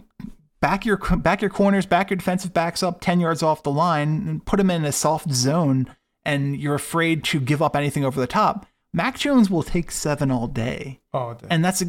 [0.61, 4.25] back your back your corners, back your defensive backs up ten yards off the line,
[4.29, 5.93] and put them in a soft zone,
[6.25, 10.31] and you're afraid to give up anything over the top, Mac Jones will take seven
[10.31, 11.87] all day Oh, and that's a,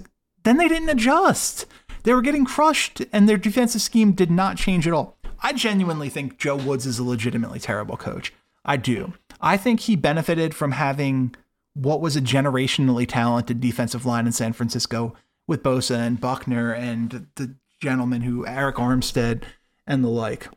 [0.47, 1.65] then they didn't adjust.
[2.03, 5.17] They were getting crushed, and their defensive scheme did not change at all.
[5.41, 8.33] I genuinely think Joe Woods is a legitimately terrible coach.
[8.63, 9.13] I do.
[9.41, 11.36] I think he benefited from having
[11.73, 15.15] what was a generationally talented defensive line in San Francisco
[15.47, 19.43] with Bosa and Buckner and the gentleman who Arik Armstead
[19.86, 20.49] and the like.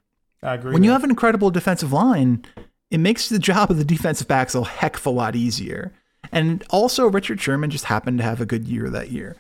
[0.43, 0.73] I agree.
[0.73, 2.45] When you have an incredible defensive line,
[2.91, 5.93] it makes the job of the defensive backs a heck of a lot easier.
[6.33, 9.37] And also, Richard Sherman just happened to have a good year that year.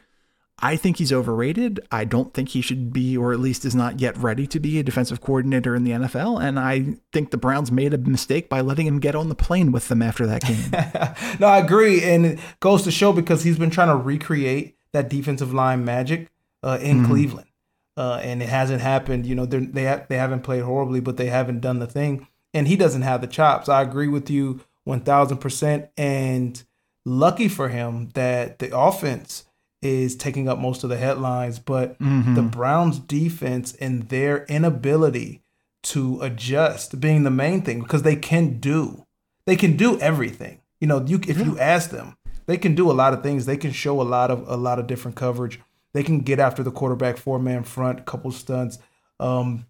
[0.63, 1.81] I think he's overrated.
[1.91, 4.79] I don't think he should be, or at least is not yet ready to be,
[4.79, 6.43] a defensive coordinator in the NFL.
[6.43, 9.73] And I think the Browns made a mistake by letting him get on the plane
[9.73, 10.71] with them after that game.
[11.41, 15.09] no, I agree, and it goes to show because he's been trying to recreate that
[15.09, 16.29] defensive line magic
[16.63, 17.49] uh, in Cleveland,
[17.97, 19.27] uh, and it hasn't happened.
[19.27, 22.69] You know, they ha- they haven't played horribly, but they haven't done the thing, and
[22.69, 23.69] he doesn't have the chops.
[23.69, 26.63] I agree with you one thousand percent, and
[27.05, 29.45] lucky for him that the offense
[29.83, 35.43] is taking up most of the headlines, but the Browns defense and their inability
[35.83, 39.07] to adjust being the main thing because they can do
[39.47, 40.61] they can do everything.
[40.81, 42.17] You know, you if you ask them,
[42.47, 43.47] they can do a lot of things.
[43.47, 45.61] They can show a lot of a lot of different coverage.
[45.93, 48.79] They can get after the quarterback four man front, couple stunts.
[49.19, 49.67] Um,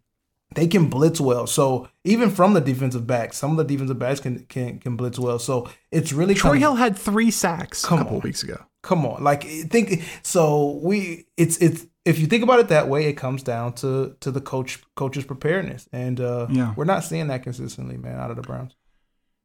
[0.54, 1.46] they can blitz well.
[1.46, 5.18] So even from the defensive backs, some of the defensive backs can can can blitz
[5.18, 5.38] well.
[5.38, 8.22] So it's really Troy Hill had three sacks a couple on.
[8.22, 8.58] weeks ago.
[8.82, 13.06] Come on like think so we it's it's if you think about it that way
[13.06, 16.72] it comes down to to the coach coach's preparedness and uh Yeah.
[16.76, 18.74] we're not seeing that consistently man out of the browns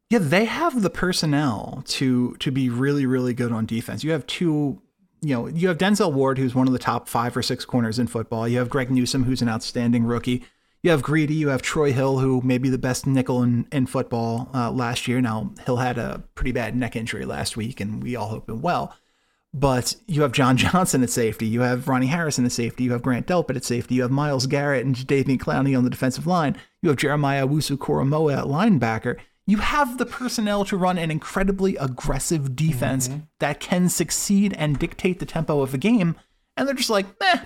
[0.09, 4.03] Yeah, they have the personnel to to be really really good on defense.
[4.03, 4.81] You have two
[5.21, 7.97] you know, you have Denzel Ward, who's one of the top five or six corners
[7.97, 8.47] in football.
[8.47, 10.43] You have Greg Newsome, who's an outstanding rookie.
[10.83, 11.33] You have Greedy.
[11.33, 15.07] You have Troy Hill, who may be the best nickel in, in football uh, last
[15.07, 15.19] year.
[15.21, 18.61] Now, Hill had a pretty bad neck injury last week, and we all hope him
[18.61, 18.95] well.
[19.55, 21.47] But you have John Johnson at safety.
[21.47, 22.83] You have Ronnie Harrison at safety.
[22.83, 23.95] You have Grant Delpit at safety.
[23.95, 26.57] You have Myles Garrett and David Clowney on the defensive line.
[26.81, 29.17] You have Jeremiah Owusu-Koramoah at linebacker.
[29.47, 33.19] You have the personnel to run an incredibly aggressive defense mm-hmm.
[33.39, 36.15] that can succeed and dictate the tempo of a game.
[36.57, 37.45] And they're just like, eh,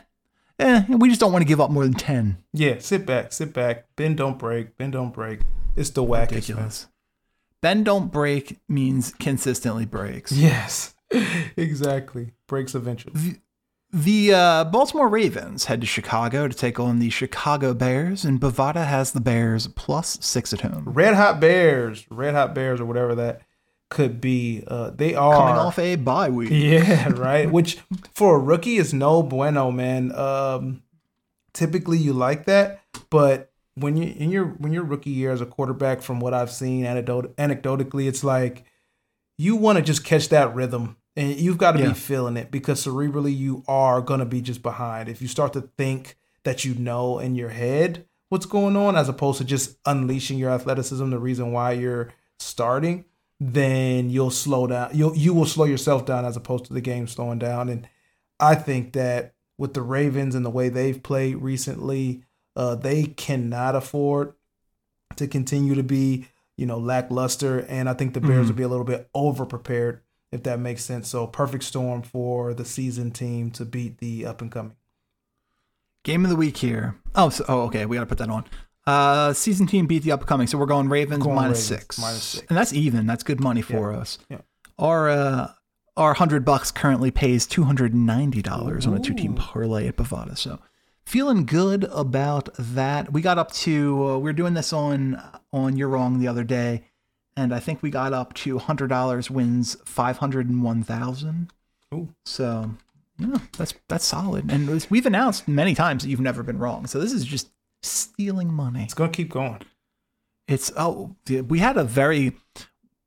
[0.60, 2.38] eh, we just don't want to give up more than 10.
[2.54, 3.86] Yeah, sit back, sit back.
[3.96, 5.42] Bend don't break, bend don't break.
[5.76, 6.32] It's the wackest.
[6.32, 6.88] Ridiculous.
[7.62, 10.32] Bend don't break means consistently breaks.
[10.32, 10.96] Yes,
[11.58, 12.32] exactly.
[12.48, 13.14] Breaks eventually.
[13.16, 13.40] The,
[13.92, 18.86] the uh, Baltimore Ravens head to Chicago to take on the Chicago Bears, and Bovada
[18.86, 20.84] has the Bears plus six at home.
[20.86, 23.42] Red Hot Bears, Red Hot Bears, or whatever that
[23.90, 24.64] could be.
[24.68, 26.50] Uh, they are coming off a bye week.
[26.52, 27.52] Yeah, right.
[27.52, 27.80] Which
[28.14, 30.14] for a rookie is no bueno, man.
[30.16, 30.84] Um,
[31.54, 35.46] typically you like that, but when you in your when your rookie year as a
[35.46, 38.66] quarterback, from what I've seen anecdot- anecdotally, it's like
[39.40, 41.88] you want to just catch that rhythm and you've got to yeah.
[41.88, 45.08] be feeling it because cerebrally you are going to be just behind.
[45.08, 49.08] If you start to think that you know in your head what's going on as
[49.08, 53.06] opposed to just unleashing your athleticism, the reason why you're starting,
[53.40, 54.90] then you'll slow down.
[54.94, 57.70] You'll you will slow yourself down as opposed to the game slowing down.
[57.70, 57.88] And
[58.42, 62.24] I think that with the Ravens and the way they've played recently,
[62.58, 64.34] uh, they cannot afford
[65.16, 66.28] to continue to be,
[66.60, 67.60] you know, lackluster.
[67.70, 68.48] And I think the Bears mm-hmm.
[68.48, 71.08] will be a little bit over prepared, if that makes sense.
[71.08, 74.76] So perfect storm for the season team to beat the up and coming.
[76.04, 76.96] Game of the week here.
[77.16, 77.86] Oh, so, oh, okay.
[77.86, 78.46] We got to put that on.
[78.86, 82.00] Uh, season team beat the upcoming, so we're going Ravens going minus Ravens, six.
[82.00, 83.06] Minus six, and that's even.
[83.06, 84.00] That's good money for yeah.
[84.00, 84.18] us.
[84.30, 84.42] Yeah.
[84.80, 85.52] Our uh,
[85.96, 89.88] our hundred bucks currently pays two hundred and ninety dollars on a two team parlay
[89.88, 90.38] at Bovada.
[90.38, 90.60] So
[91.10, 93.12] feeling good about that.
[93.12, 96.44] We got up to uh, we are doing this on on You're Wrong the other
[96.44, 96.84] day,
[97.36, 101.52] and I think we got up to hundred dollars wins five hundred and one thousand.
[102.26, 102.76] So
[103.18, 104.52] yeah, that's that's solid.
[104.52, 106.86] And we've announced many times that you've never been wrong.
[106.86, 107.50] So this is just
[107.82, 108.84] stealing money.
[108.84, 109.64] It's gonna keep going.
[110.48, 112.38] It's oh, we had a very,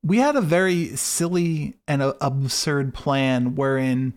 [0.03, 4.15] we had a very silly and a, absurd plan wherein,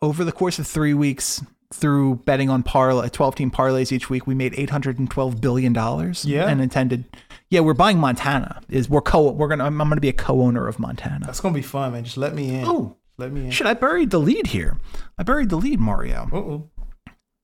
[0.00, 4.26] over the course of three weeks, through betting on parlay, twelve team parlays each week,
[4.26, 6.24] we made eight hundred and twelve billion dollars.
[6.24, 7.04] Yeah, and intended.
[7.50, 8.60] Yeah, we're buying Montana.
[8.68, 11.26] Is we're co we're gonna I'm, I'm gonna be a co-owner of Montana.
[11.26, 12.04] That's gonna be fun, man.
[12.04, 12.64] Just let me in.
[12.66, 13.50] Oh, let me in.
[13.50, 14.76] Shit, I buried the lead here.
[15.18, 16.28] I buried the lead, Mario.
[16.32, 16.70] oh.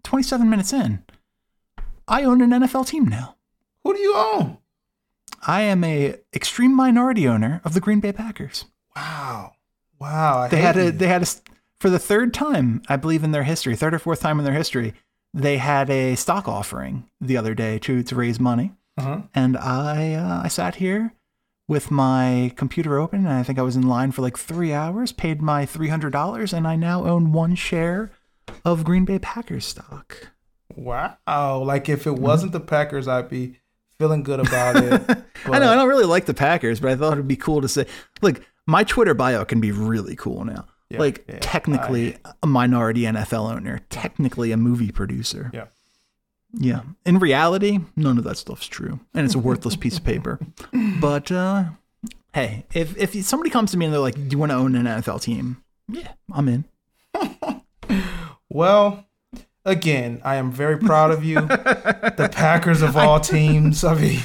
[0.03, 1.03] Twenty seven minutes in.
[2.07, 3.37] I own an NFL team now.
[3.83, 4.59] Who do you own?
[5.47, 8.67] I am a extreme minority owner of the Green Bay Packers.
[8.97, 9.53] Wow.
[9.99, 10.39] Wow.
[10.41, 11.27] I they had a they had a
[11.85, 14.55] for the third time, I believe in their history, third or fourth time in their
[14.55, 14.94] history,
[15.35, 18.73] they had a stock offering the other day to to raise money.
[18.97, 19.20] Uh-huh.
[19.35, 21.12] And I uh, I sat here
[21.68, 25.12] with my computer open and I think I was in line for like 3 hours,
[25.12, 28.11] paid my $300 and I now own one share
[28.64, 30.29] of Green Bay Packers stock.
[30.75, 31.18] Wow.
[31.66, 33.61] Like if it wasn't the Packers, I'd be
[33.99, 35.03] feeling good about it.
[35.44, 37.68] I know I don't really like the Packers, but I thought it'd be cool to
[37.68, 37.85] say,
[38.23, 40.64] look, my Twitter bio can be really cool now.
[40.95, 45.51] Yeah, like yeah, technically I, a minority NFL owner, technically a movie producer.
[45.53, 45.67] Yeah.
[46.57, 46.83] Yeah.
[47.05, 49.01] In reality, none of that stuff's true.
[49.13, 50.39] And it's a worthless piece of paper.
[51.01, 51.65] But uh
[52.33, 54.75] hey, if if somebody comes to me and they're like, "Do you want to own
[54.75, 56.65] an NFL team?" Yeah, I'm in.
[58.49, 59.07] well,
[59.65, 61.37] again, I am very proud of you.
[61.37, 63.85] the Packers of all teams.
[63.85, 64.21] I mean,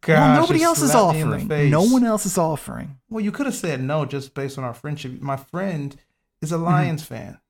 [0.00, 1.48] gosh, well, nobody else is offering.
[1.70, 2.98] No one else is offering.
[3.08, 5.20] Well, you could have said no just based on our friendship.
[5.20, 5.96] My friend
[6.42, 7.14] is a Lions mm-hmm.
[7.14, 7.40] fan.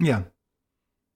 [0.00, 0.22] Yeah,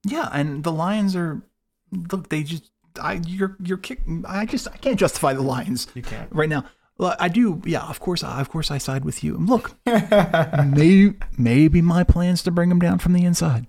[0.06, 1.42] yeah, and the Lions are
[1.90, 2.28] look.
[2.28, 4.00] They just I you're you're kick.
[4.24, 5.86] I just I can't justify the Lions.
[5.94, 6.64] You can't right now.
[6.98, 7.62] Well, I do.
[7.64, 8.24] Yeah, of course.
[8.24, 9.36] I, Of course, I side with you.
[9.36, 13.66] Look, maybe maybe my plans to bring them down from the inside.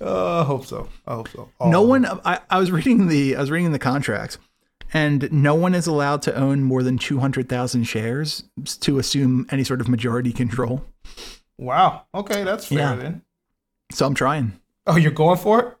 [0.00, 0.88] Uh, I hope so.
[1.06, 1.50] I hope so.
[1.58, 2.06] All no one.
[2.24, 3.36] I, I was reading the.
[3.36, 4.38] I was reading the contracts,
[4.92, 8.44] and no one is allowed to own more than two hundred thousand shares
[8.80, 10.84] to assume any sort of majority control.
[11.58, 12.06] Wow.
[12.14, 12.94] Okay, that's fair yeah.
[12.96, 13.22] then.
[13.92, 14.60] So I'm trying.
[14.86, 15.76] Oh, you're going for it?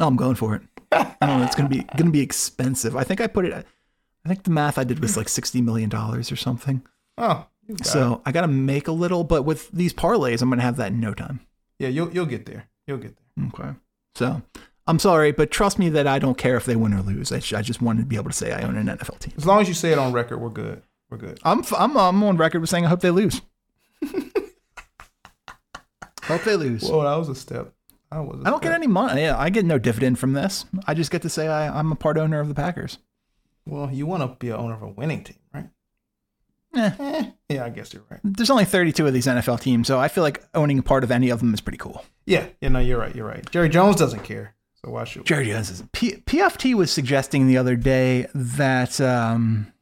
[0.00, 0.62] Oh, I'm going for it.
[0.92, 1.44] I don't know.
[1.44, 2.96] It's gonna be gonna be expensive.
[2.96, 3.52] I think I put it.
[3.52, 6.82] I think the math I did was like sixty million dollars or something.
[7.18, 7.46] Oh.
[7.82, 8.20] So it.
[8.26, 11.00] I got to make a little, but with these parlays, I'm gonna have that in
[11.00, 11.40] no time.
[11.78, 12.68] Yeah, you'll you'll get there.
[12.86, 13.46] You'll get there.
[13.48, 13.76] Okay.
[14.14, 14.42] So
[14.86, 17.32] I'm sorry, but trust me that I don't care if they win or lose.
[17.32, 19.34] I, I just wanted to be able to say I own an NFL team.
[19.36, 20.82] As long as you say it on record, we're good.
[21.10, 21.40] We're good.
[21.42, 23.40] I'm I'm I'm on record with saying I hope they lose.
[26.26, 26.82] Hope they lose.
[26.88, 27.72] Well, that was a step.
[28.10, 28.42] That was.
[28.44, 29.22] I I don't get any money.
[29.22, 30.64] Yeah, I get no dividend from this.
[30.86, 32.98] I just get to say I, I'm a part owner of the Packers.
[33.66, 35.68] Well, you want to be an owner of a winning team, right?
[36.76, 36.90] Eh.
[36.98, 38.20] Eh, yeah, I guess you're right.
[38.22, 41.10] There's only 32 of these NFL teams, so I feel like owning a part of
[41.10, 42.04] any of them is pretty cool.
[42.26, 43.14] Yeah, yeah, no, you're right.
[43.14, 43.48] You're right.
[43.50, 45.22] Jerry Jones doesn't care, so why should?
[45.22, 45.26] we?
[45.26, 45.82] Jerry Jones is.
[45.92, 49.72] P- PFT was suggesting the other day that um,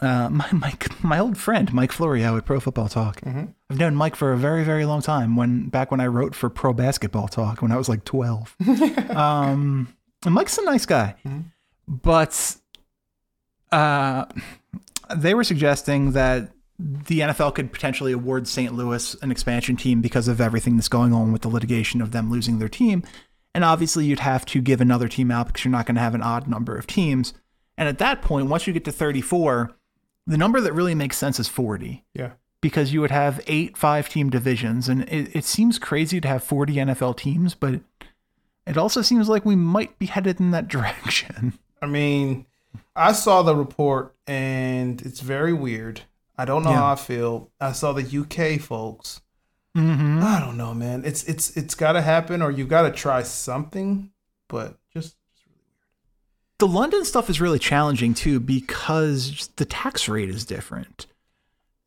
[0.00, 3.20] uh, my, my my old friend Mike Florio at Pro Football Talk.
[3.70, 5.36] I've known Mike for a very very long time.
[5.36, 8.56] When back when I wrote for Pro Basketball Talk when I was like 12.
[9.10, 11.14] um, and Mike's a nice guy,
[11.86, 12.56] but
[13.72, 14.24] uh,
[15.14, 18.74] they were suggesting that the NFL could potentially award St.
[18.74, 22.30] Louis an expansion team because of everything that's going on with the litigation of them
[22.30, 23.02] losing their team.
[23.54, 26.14] And obviously, you'd have to give another team out because you're not going to have
[26.14, 27.34] an odd number of teams.
[27.76, 29.72] And at that point, once you get to 34,
[30.26, 32.32] the number that really makes sense is 40 Yeah.
[32.60, 34.88] because you would have eight five team divisions.
[34.88, 37.80] And it, it seems crazy to have 40 NFL teams, but
[38.66, 41.58] it also seems like we might be headed in that direction.
[41.82, 42.46] I mean,
[42.96, 46.02] I saw the report and it's very weird.
[46.38, 46.76] I don't know Yeah.
[46.78, 47.50] how I feel.
[47.60, 49.20] I saw the UK folks.
[49.76, 50.20] Mm-hmm.
[50.22, 51.02] I don't know, man.
[51.04, 54.10] It's it's it's got to happen, or you've got to try something.
[54.48, 55.16] But just
[56.58, 61.06] the London stuff is really challenging too because the tax rate is different.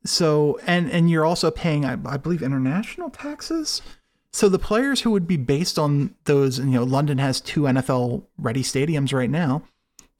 [0.04, 3.82] So and and you're also paying, I, I believe, international taxes.
[4.30, 8.24] So the players who would be based on those, you know, London has two NFL
[8.36, 9.62] ready stadiums right now.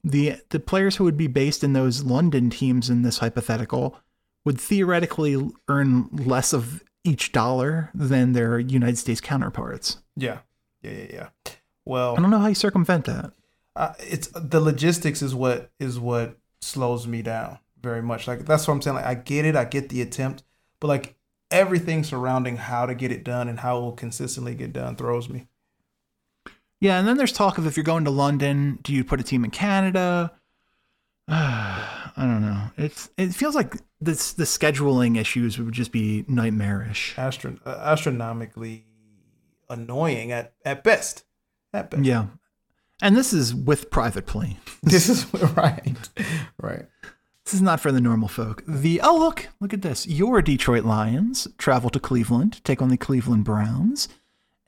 [0.03, 3.97] The the players who would be based in those London teams in this hypothetical
[4.45, 9.97] would theoretically earn less of each dollar than their United States counterparts.
[10.15, 10.39] yeah,
[10.81, 11.29] yeah, yeah, yeah.
[11.85, 13.31] Well, I don't know how you circumvent that.
[13.79, 18.27] Uh, it's the logistics is what is what slows me down very much.
[18.27, 18.95] Like that's what I'm saying.
[18.95, 20.43] Like I get it, I get the attempt,
[20.81, 21.15] but like
[21.49, 25.29] everything surrounding how to get it done and how it will consistently get done throws
[25.29, 25.47] me.
[26.81, 29.23] Yeah, and then there's talk of if you're going to London, do you put a
[29.23, 30.33] team in Canada?
[31.29, 32.71] I don't know.
[32.75, 37.15] It's it feels like this the scheduling issues would just be nightmarish.
[37.17, 38.87] Astro- uh, astronomically
[39.69, 41.23] annoying at at best.
[41.73, 42.03] At best.
[42.03, 42.25] Yeah.
[43.01, 44.57] And this is with private plane.
[44.81, 45.25] This is
[45.57, 45.97] right,
[46.61, 46.85] right.
[47.43, 48.63] This is not for the normal folk.
[48.65, 50.07] The oh look, look at this.
[50.07, 54.07] Your Detroit Lions travel to Cleveland take on the Cleveland Browns.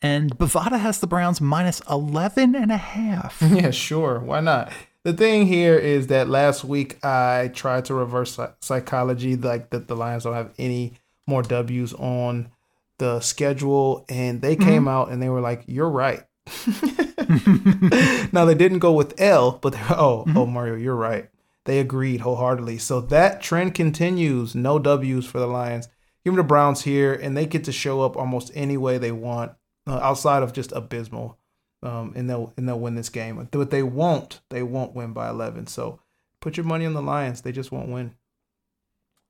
[0.02, 3.42] And Bovada has the Browns minus 11 and a half.
[3.52, 4.20] Yeah, sure.
[4.20, 4.74] Why not?
[5.04, 9.96] The thing here is that last week I tried to reverse psychology, like that the
[9.96, 10.94] Lions don't have any
[11.26, 12.52] more W's on
[12.98, 14.70] the schedule, and they mm-hmm.
[14.70, 16.24] came out and they were like, "You're right."
[18.32, 21.30] now they didn't go with L, but they oh, oh Mario, you're right.
[21.66, 22.80] They agreed wholeheartedly.
[22.80, 24.56] So that trend continues.
[24.56, 25.88] No W's for the Lions.
[26.24, 29.12] Give them the Browns here, and they get to show up almost any way they
[29.12, 29.54] want,
[29.88, 31.40] uh, outside of just abysmal
[31.84, 33.48] um, and they'll and they'll win this game.
[33.52, 34.42] But they won't.
[34.50, 35.68] They won't win by eleven.
[35.68, 36.00] So
[36.40, 37.42] put your money on the Lions.
[37.42, 38.16] They just won't win.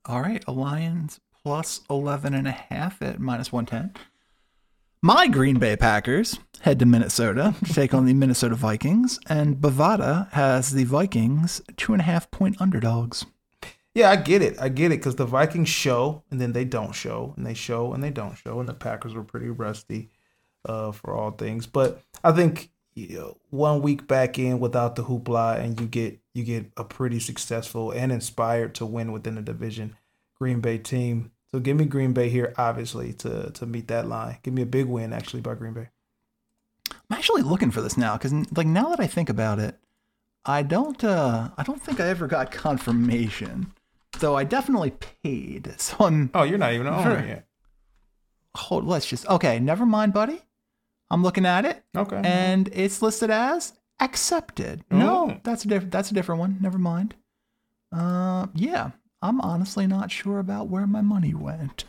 [0.05, 4.03] All right, a Lions plus 11 and a half at minus 110.
[5.03, 10.29] My Green Bay Packers head to Minnesota to take on the Minnesota Vikings, and Bovada
[10.33, 13.25] has the Vikings two and a half point underdogs.
[13.95, 14.61] Yeah, I get it.
[14.61, 17.93] I get it because the Vikings show and then they don't show, and they show
[17.93, 20.11] and they don't show, and the Packers were pretty rusty
[20.65, 21.65] uh, for all things.
[21.65, 26.19] But I think you know, one week back in without the hoopla, and you get
[26.35, 29.95] you get a pretty successful and inspired to win within the division
[30.35, 31.31] Green Bay team.
[31.53, 34.37] So give me Green Bay here, obviously, to to meet that line.
[34.43, 35.89] Give me a big win actually by Green Bay.
[36.89, 39.77] I'm actually looking for this now because, like, now that I think about it,
[40.45, 43.73] I don't, uh, I don't think I ever got confirmation.
[44.19, 44.91] Though I definitely
[45.23, 47.17] paid, so I'm Oh, you're not even on Sure.
[47.17, 47.47] it yet.
[48.55, 48.85] hold.
[48.85, 49.59] Let's just okay.
[49.59, 50.41] Never mind, buddy.
[51.09, 51.83] I'm looking at it.
[51.95, 52.21] Okay.
[52.23, 54.83] and it's listed as accepted.
[54.89, 55.37] No, Oh.
[55.43, 55.91] that's a different.
[55.91, 56.57] That's a different one.
[56.61, 57.15] Never mind.
[57.91, 61.83] Uh, yeah, I'm honestly not sure about where my money went.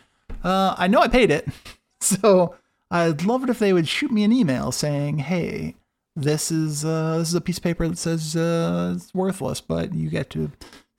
[0.45, 1.49] Uh, I know I paid it,
[2.01, 2.55] so
[2.91, 5.77] I'd love it if they would shoot me an email saying, "Hey,
[6.17, 9.95] this is uh, this is a piece of paper that says uh, it's worthless, but
[9.95, 10.51] you get to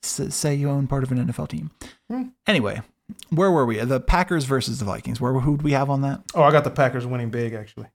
[0.02, 1.70] s- say you own part of an NFL team."
[2.46, 2.80] Anyway,
[3.30, 3.78] where were we?
[3.80, 5.20] The Packers versus the Vikings.
[5.20, 6.22] Where who do we have on that?
[6.34, 7.88] oh, I got the Packers winning big actually.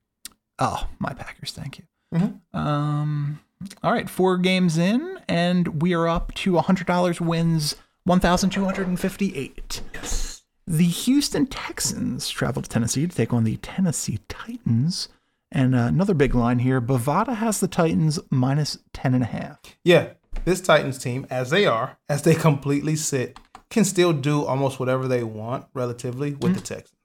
[0.60, 1.52] Oh, my Packers.
[1.52, 1.86] Thank you.
[2.14, 2.40] Mhm.
[2.54, 3.40] Um,
[3.84, 7.76] all right, four games in, and we are up to $100 wins
[8.06, 9.82] 1,258.
[9.94, 10.44] Yes.
[10.66, 15.10] The Houston Texans travel to Tennessee to take on the Tennessee Titans.
[15.52, 19.58] And uh, another big line here Bovada has the Titans minus 10.5.
[19.84, 20.10] Yeah,
[20.46, 23.40] this Titans team, as they are, as they completely sit,
[23.70, 26.96] can still do almost whatever they want relatively with the Texans.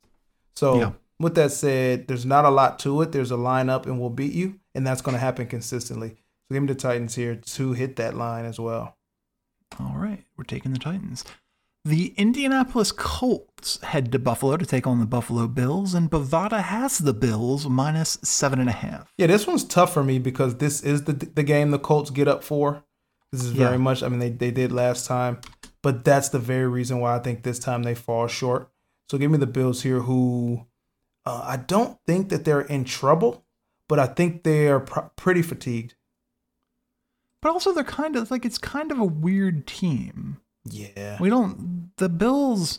[0.54, 0.80] So Mm-hmm.
[0.80, 0.92] Yeah.
[1.20, 3.12] With that said, there's not a lot to it.
[3.12, 6.08] There's a lineup, and we'll beat you, and that's going to happen consistently.
[6.10, 8.96] So give me the Titans here to hit that line as well.
[9.80, 11.24] All right, we're taking the Titans.
[11.86, 16.98] The Indianapolis Colts head to Buffalo to take on the Buffalo Bills, and Bovada has
[16.98, 19.12] the Bills minus seven and a half.
[19.18, 22.26] Yeah, this one's tough for me because this is the the game the Colts get
[22.28, 22.84] up for.
[23.32, 23.76] This is very Yeah.
[23.78, 24.02] much.
[24.02, 25.40] I mean, they they did last time,
[25.82, 28.70] but that's the very reason why I think this time they fall short.
[29.10, 30.64] So give me the Bills here, who
[31.26, 33.44] uh, I don't think that they're in trouble,
[33.88, 35.96] but I think they are pr- pretty fatigued.
[37.44, 40.38] But also, they're kind of like it's kind of a weird team.
[40.64, 41.90] Yeah, We don't.
[41.98, 42.78] The Bills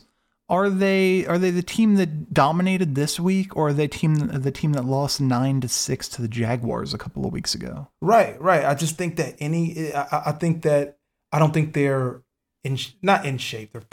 [0.50, 4.50] are they are they the team that dominated this week, or are they team the
[4.52, 7.90] team that lost nine to six to the Jaguars a couple of weeks ago?
[8.02, 8.66] right, right.
[8.66, 9.94] I just think that any.
[9.94, 10.98] I, I- I think that
[11.32, 12.24] I don't think they're
[12.64, 13.74] in not in shape.
[13.74, 13.84] They're,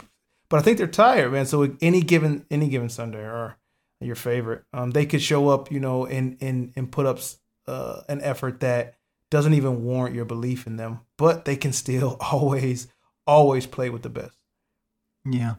[0.49, 1.45] but I think they're tired, man.
[1.45, 3.57] So any given any given Sunday or
[4.01, 7.19] your favorite, um, they could show up, you know, and and and put up
[7.67, 8.95] uh, an effort that
[9.33, 12.87] doesn't even warrant your belief in them, but they can still always
[13.25, 14.37] always play with the best.
[15.25, 15.55] Yeah.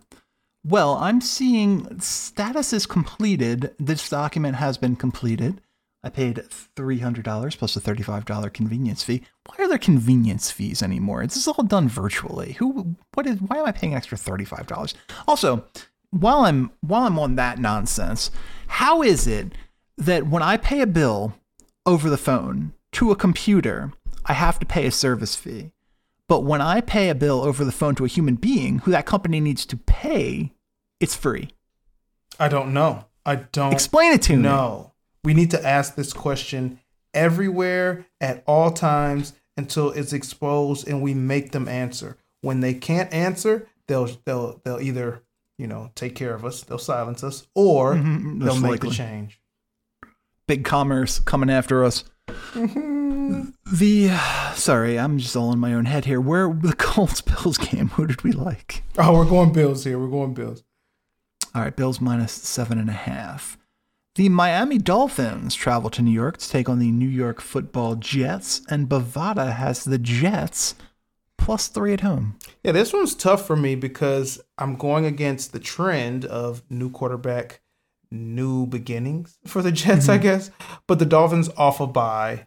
[0.64, 3.74] Well, I'm seeing status is completed.
[3.80, 5.60] This document has been completed.
[6.04, 6.36] I paid
[6.76, 9.22] $300 plus a $35 convenience fee.
[9.46, 11.24] Why are there convenience fees anymore?
[11.24, 12.52] This is all done virtually.
[12.52, 14.94] Who what is why am I paying an extra $35?
[15.26, 15.64] Also,
[16.12, 18.30] while I'm while I'm on that nonsense,
[18.68, 19.52] how is it
[19.98, 21.34] that when I pay a bill
[21.86, 23.92] over the phone to a computer,
[24.24, 25.70] I have to pay a service fee?
[26.28, 29.04] But when I pay a bill over the phone to a human being who that
[29.06, 30.52] company needs to pay,
[31.00, 31.50] it's free.
[32.40, 33.04] I don't know.
[33.26, 34.42] I don't Explain it to me.
[34.42, 34.92] No.
[35.22, 36.80] We need to ask this question
[37.12, 42.16] everywhere at all times until it's exposed and we make them answer.
[42.40, 45.22] When they can't answer, they'll they'll they'll either,
[45.58, 48.88] you know, take care of us, they'll silence us, or Mhm, they'll make likely.
[48.90, 49.40] the change.
[50.46, 52.04] Big commerce coming after us.
[53.72, 54.10] The
[54.54, 56.20] sorry, I'm just all in my own head here.
[56.20, 57.88] Where the Colts Bills game?
[57.88, 58.84] Who did we like?
[58.98, 59.98] Oh, we're going Bills here.
[59.98, 60.62] We're going Bills.
[61.54, 63.58] All right, Bills minus seven and a half.
[64.14, 68.62] The Miami Dolphins travel to New York to take on the New York Football Jets,
[68.70, 70.76] and Bovada has the Jets
[71.36, 72.38] plus three at home.
[72.62, 77.60] Yeah, this one's tough for me because I'm going against the trend of new quarterback,
[78.14, 80.50] new beginnings for the Jets, I guess.
[80.86, 82.46] But the Dolphins off a bye,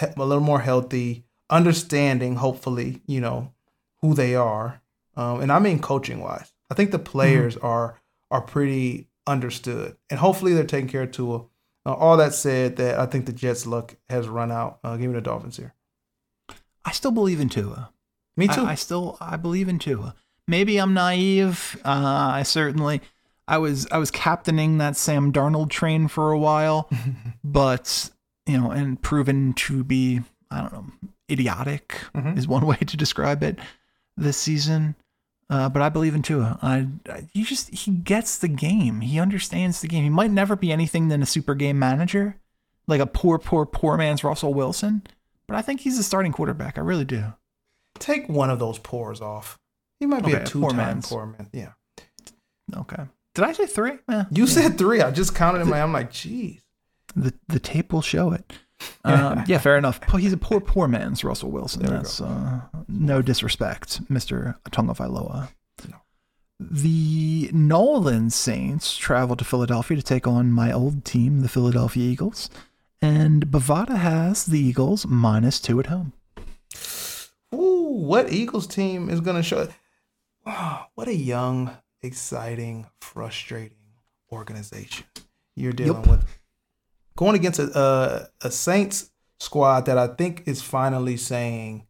[0.00, 3.52] a little more healthy, understanding, hopefully, you know,
[4.00, 4.82] who they are.
[5.16, 6.52] Um, and I mean coaching wise.
[6.70, 8.00] I think the players are
[8.30, 9.96] are pretty understood.
[10.10, 11.44] And hopefully they're taking care of Tua.
[11.86, 14.78] Uh, all that said, that I think the Jets' luck has run out.
[14.82, 15.74] Uh, give me the Dolphins here.
[16.84, 17.90] I still believe in Tua.
[18.36, 18.62] Me too.
[18.62, 20.14] I, I still I believe in Tua.
[20.46, 21.80] Maybe I'm naive.
[21.84, 23.00] Uh, I certainly
[23.46, 26.88] I was I was captaining that Sam Darnold train for a while,
[27.44, 28.10] but
[28.46, 30.86] you know, and proven to be I don't know
[31.30, 32.36] idiotic Mhm.
[32.38, 33.58] is one way to describe it
[34.16, 34.94] this season.
[35.50, 36.58] Uh, but I believe in Tua.
[36.62, 39.02] I, I he just he gets the game.
[39.02, 40.02] He understands the game.
[40.04, 42.36] He might never be anything than a super game manager,
[42.86, 45.02] like a poor, poor, poor man's Russell Wilson.
[45.46, 46.78] But I think he's a starting quarterback.
[46.78, 47.34] I really do.
[47.98, 49.58] Take one of those pores off.
[50.00, 51.08] He might be Okay, a a two poor time man's.
[51.10, 51.48] poor man.
[51.52, 51.72] Yeah.
[52.74, 53.04] Okay.
[53.34, 53.98] Did I say three?
[54.08, 55.00] Eh, You said three.
[55.02, 55.80] I just counted in my.
[55.82, 56.60] I'm like, geez.
[57.16, 58.52] the the tape will show it.
[59.04, 60.00] Um, yeah, fair enough.
[60.00, 61.82] Po- He's a poor, poor man's Russell Wilson.
[61.82, 65.48] There we That's uh, no disrespect, Mister Tonga No.
[66.60, 72.50] The Nolan Saints travel to Philadelphia to take on my old team, the Philadelphia Eagles,
[73.00, 76.12] and Bovada has the Eagles minus two at home.
[77.54, 79.68] Ooh, what Eagles team is going to show?
[80.44, 81.70] Wow, what a young,
[82.04, 83.76] exciting, frustrating
[84.32, 85.06] organization
[85.56, 86.06] you're dealing Yup.
[86.06, 86.26] with.
[87.16, 91.86] Going against a, a a Saints squad that I think is finally saying,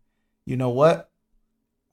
[0.46, 1.10] you know what?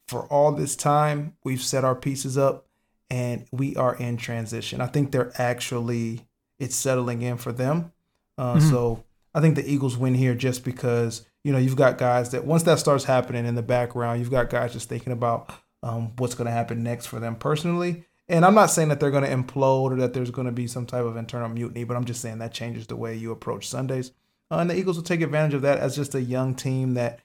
[0.08, 2.68] For all this time, we've set our pieces up,
[3.10, 4.82] and we are in transition.
[4.82, 6.28] I think they're actually
[6.60, 7.92] it's settling in for them.
[8.38, 8.70] Uh, Mhm.
[8.70, 9.04] So
[9.34, 12.64] I think the Eagles win here just because you know you've got guys that once
[12.64, 15.50] that starts happening in the background, you've got guys just thinking about
[15.84, 18.04] um, what's going to happen next for them personally.
[18.28, 20.68] And I'm not saying that they're going to implode or that there's going to be
[20.68, 23.68] some type of internal mutiny, but I'm just saying that changes the way you approach
[23.68, 24.12] Sundays.
[24.50, 27.20] Uh, and the Eagles will take advantage of that as just a young team that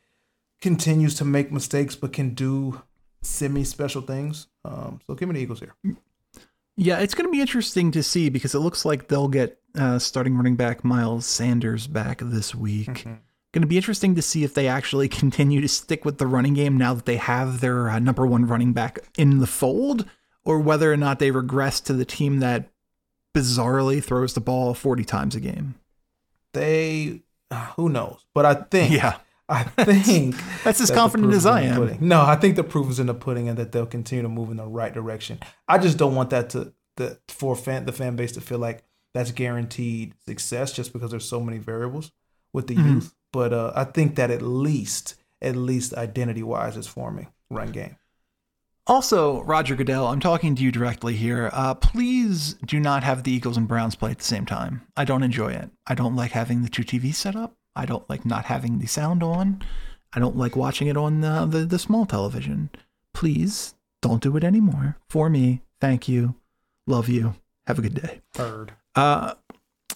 [0.61, 2.83] continues to make mistakes but can do
[3.23, 4.47] semi special things.
[4.65, 5.75] Um, so give me the Eagles here.
[6.77, 9.99] Yeah, it's going to be interesting to see because it looks like they'll get uh,
[9.99, 13.05] starting running back Miles Sanders back this week.
[13.53, 16.55] Going to be interesting to see if they actually continue to stick with the running
[16.55, 20.05] game now that they have their uh, number one running back in the fold,
[20.47, 22.71] or whether or not they regress to the team that
[23.35, 25.75] bizarrely throws the ball 40 times a game.
[26.55, 27.21] They,
[27.77, 28.25] who knows?
[28.35, 29.19] But I think, Yeah.
[29.49, 30.35] I think
[30.65, 31.99] That's as that confident as I am.
[32.01, 34.51] No, I think the proof is in the pudding, and that they'll continue to move
[34.51, 35.39] in the right direction.
[35.69, 38.83] I just don't want that to the for fan the fan base to feel like
[39.15, 42.11] that's guaranteed success just because there's so many variables
[42.53, 42.95] with the Mhm.
[42.95, 43.15] youth.
[43.33, 47.95] But uh, I think that at least, at least identity wise, is forming run game.
[48.89, 51.51] Also, Roger Goodell, I'm talking to you directly here.
[51.53, 54.83] Uh, please do not have the Eagles and Browns play at the same time.
[54.97, 55.71] I don't enjoy it.
[55.89, 57.55] I don't like having the two TVs set up.
[57.75, 59.63] I don't like not having the sound on.
[60.13, 62.71] I don't like watching it on the, the, the small television.
[63.13, 64.97] Please don't do it anymore.
[65.11, 66.37] For me, thank you.
[66.87, 67.35] Love you.
[67.67, 68.21] Have a good day.
[68.37, 68.73] Heard.
[68.95, 69.35] Uh,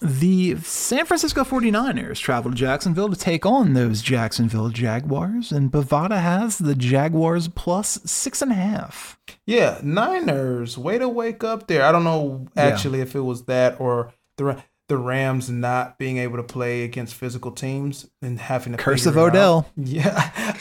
[0.01, 6.19] the San Francisco 49ers travel to Jacksonville to take on those Jacksonville Jaguars, and Bovada
[6.21, 9.19] has the Jaguars plus six and a half.
[9.45, 11.83] Yeah, Niners, way to wake up there.
[11.83, 16.35] I don't know actually if it was that or the the Rams not being able
[16.35, 19.27] to play against physical teams and having to Curse of it out.
[19.29, 19.69] Odell.
[19.77, 20.11] Yeah,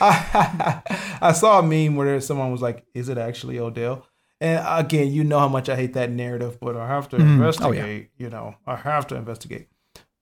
[0.00, 0.82] I,
[1.20, 4.06] I saw a meme where someone was like, "Is it actually Odell?"
[4.40, 7.20] And again, you know how much I hate that narrative, but I have to Mhm.
[7.20, 7.80] Oh, yeah.
[7.84, 8.10] investigate.
[8.16, 9.68] You know, I have to investigate.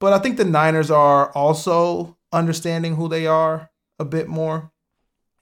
[0.00, 4.70] But I think the Niners are also understanding who they are a bit more.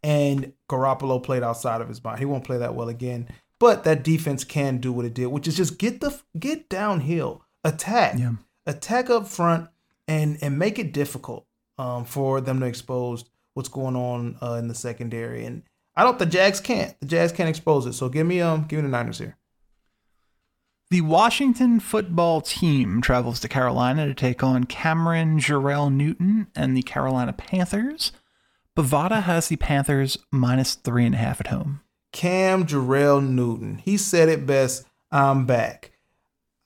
[0.02, 2.18] And Garoppolo played outside of his mind.
[2.18, 3.28] He won't play that well again.
[3.58, 7.42] But that defense can do what it did, which is just get the get downhill,
[7.64, 8.32] attack, Yeah.
[8.66, 9.68] attack up front,
[10.06, 11.46] and and make it difficult
[11.78, 13.24] um, for them to expose
[13.54, 15.44] what's going on uh, in the secondary.
[15.46, 15.62] And
[15.96, 16.18] I don't.
[16.18, 16.98] The Jags can't.
[17.00, 17.94] The Jags can't expose it.
[17.94, 19.36] So give me um give me the Niners here.
[20.90, 26.82] The Washington football team travels to Carolina to take on Cameron Jerrell Newton and the
[26.82, 28.12] Carolina Panthers.
[28.76, 31.80] Bovada has the Panthers minus three and a half at home.
[32.12, 33.78] Cam Jerrell Newton.
[33.78, 34.86] He said it best.
[35.10, 35.92] I'm back.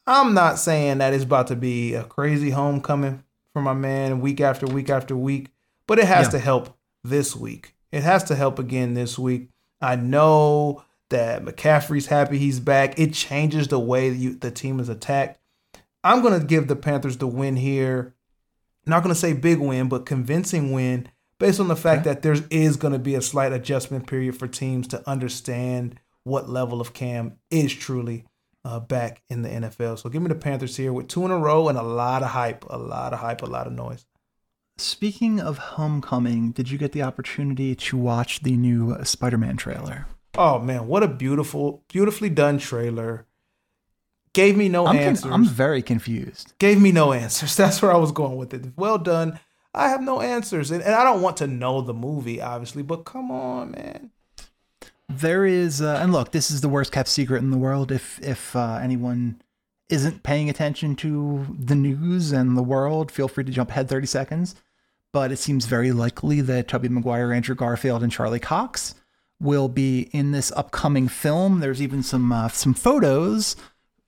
[0.06, 3.22] I'm not saying that it's about to be a crazy homecoming
[3.52, 5.48] for my man week after week after week,
[5.86, 6.30] but it has Yeah.
[6.32, 7.74] to help this week.
[7.92, 9.48] It has to help again this week.
[9.80, 12.98] I know that McCaffrey's happy he's back.
[12.98, 15.40] It changes the way you, the team is attacked.
[16.02, 18.14] I'm going to give the Panthers the win here.
[18.86, 22.36] Not going to say big win, but convincing win based on the fact that there
[22.50, 26.94] is going to be a slight adjustment period for teams to understand what level of
[26.94, 28.24] Cam is truly
[28.64, 29.98] uh, back in the NFL.
[29.98, 32.30] So give me the Panthers here with two in a row and a lot of
[32.30, 34.06] hype, a lot of hype, a lot of noise.
[34.80, 40.06] Speaking of homecoming, did you get the opportunity to watch the new Spider Man trailer?
[40.36, 43.26] Oh man, what a beautiful, beautifully done trailer.
[44.32, 45.32] Gave me no I'm, con- answers.
[45.32, 46.54] I'm very confused.
[46.58, 47.56] Gave me no answers.
[47.58, 48.72] That's where I was going with it.
[48.76, 49.38] Well done.
[49.74, 50.70] I have no answers.
[50.70, 54.10] And, and I don't want to know the movie, obviously, but come on, man.
[55.08, 57.92] There is, uh, and look, this is the worst kept secret in the world.
[57.92, 59.42] If if uh, anyone
[59.90, 64.06] isn't paying attention to the news and the world, feel free to jump ahead 30
[64.06, 64.54] seconds.
[65.12, 68.94] But it seems very likely that Tobey Maguire, Andrew Garfield, and Charlie Cox
[69.40, 71.60] will be in this upcoming film.
[71.60, 73.56] There's even some uh, some photos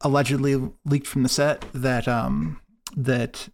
[0.00, 2.60] allegedly leaked from the set that um
[2.96, 3.48] that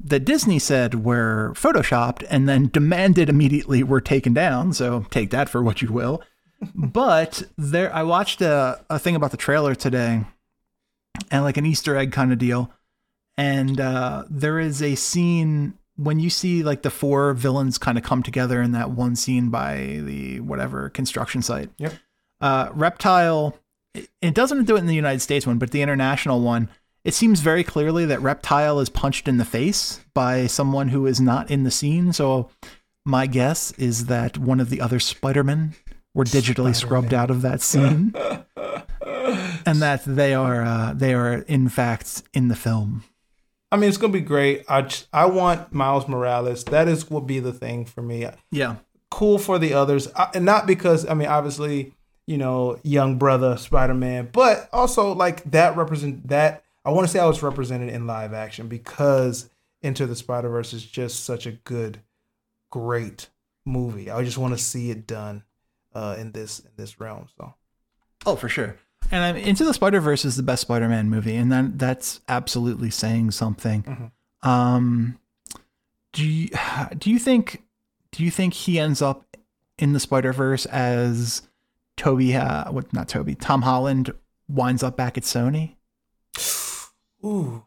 [0.00, 4.72] that Disney said were photoshopped and then demanded immediately were taken down.
[4.72, 6.22] So take that for what you will.
[6.74, 10.24] but there, I watched a, a thing about the trailer today,
[11.30, 12.70] and like an Easter egg kind of deal.
[13.36, 18.04] And uh, there is a scene when you see like the four villains kind of
[18.04, 21.70] come together in that one scene by the whatever construction site.
[21.78, 21.94] Yep.
[22.40, 23.58] Uh, Reptile.
[24.20, 26.68] It, doesn't do it in the United States one, but the international one.
[27.04, 31.20] It seems very clearly that Reptile is punched in the face by someone who is
[31.20, 32.12] not in the scene.
[32.12, 32.50] So
[33.04, 35.74] my guess is that one of the other Spider-Men
[36.14, 38.14] were digitally scrubbed out of that scene,
[39.66, 43.04] and that they are uh, they are in fact in the film.
[43.74, 44.62] I mean, it's gonna be great.
[44.68, 46.62] I just, I want Miles Morales.
[46.66, 48.28] That is will be the thing for me.
[48.52, 48.76] Yeah,
[49.10, 51.92] Cool for the others, I, and not because I mean, obviously,
[52.24, 56.62] you know, young brother Spider Man, but also like that represent that.
[56.84, 59.50] I want to say I was represented in live action because
[59.82, 61.98] Into the Spider Verse is just such a good,
[62.70, 63.28] great
[63.64, 64.08] movie.
[64.08, 65.42] I just want to see it done
[65.96, 67.26] uh, in this in this realm.
[67.36, 67.54] So
[68.24, 68.76] Oh, for sure.
[69.10, 72.90] And I'm, Into the Spider Verse is the best Spider-Man movie, and that that's absolutely
[72.90, 74.10] saying something.
[74.42, 75.18] Um,
[76.12, 76.48] do you
[76.98, 77.62] do you think
[78.12, 79.36] do you think he ends up
[79.78, 81.42] in the Spider Verse as
[81.96, 82.34] Tobey?
[82.34, 82.92] Uh, what?
[82.92, 83.34] Not Tobey.
[83.34, 84.12] Tom Holland
[84.48, 85.76] winds up back at Sony.
[87.24, 87.64] Ooh,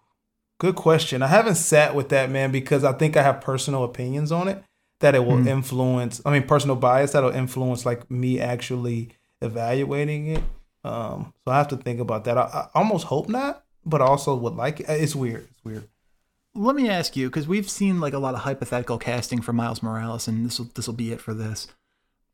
[0.59, 1.21] good question.
[1.23, 4.63] I haven't sat with that man because I think I have personal opinions on it
[4.99, 5.47] that it will Mhm.
[5.47, 6.21] influence.
[6.25, 9.09] I mean, personal bias that'll influence like me actually
[9.41, 10.43] evaluating it.
[10.87, 12.37] Um, so I have to think about that.
[12.37, 14.85] I, I almost hope not, but also would like it.
[14.89, 15.47] It's weird.
[15.51, 15.87] It's weird.
[16.55, 19.83] Let me ask you, because we've seen like a lot of hypothetical casting for Miles
[19.83, 21.67] Morales, and this will this will be it for this.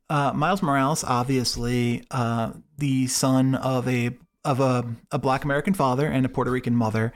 [0.10, 4.12] Uh, Miles Morales, obviously, uh, the son of a
[4.46, 7.14] of a, a Black American father and a Puerto Rican mother.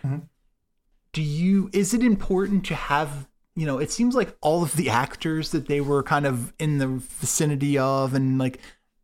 [1.14, 1.70] Do you?
[1.72, 3.28] Is it important to have?
[3.56, 6.78] You know, it seems like all of the actors that they were kind of in
[6.78, 8.60] the vicinity of and like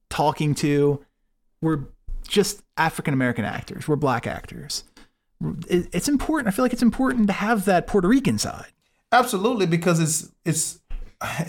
[0.10, 1.04] talking to
[1.62, 1.90] were
[2.28, 4.84] just African American actors, We're black actors.
[5.68, 6.48] It's important.
[6.48, 8.68] I feel like it's important to have that Puerto Rican side.
[9.12, 10.80] Absolutely, because it's it's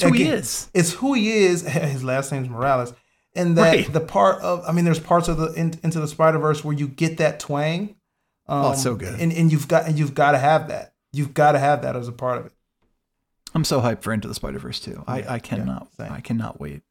[0.02, 0.68] who he is.
[0.74, 1.62] It's who he is.
[1.68, 2.92] His last name's Morales,
[3.34, 3.92] and that Right.
[3.92, 6.74] the part of I mean, there's parts of the in, into the Spider Verse where
[6.76, 7.94] you get that twang.
[8.46, 9.18] Um, Oh, so good.
[9.20, 10.94] and and you've got and you've got to have that.
[11.12, 12.52] You've got to have that as a part of it.
[13.54, 15.04] I'm so hyped for Into the Spider Verse too.
[15.06, 15.88] I, I cannot.
[15.96, 16.10] same.
[16.12, 16.82] I cannot wait.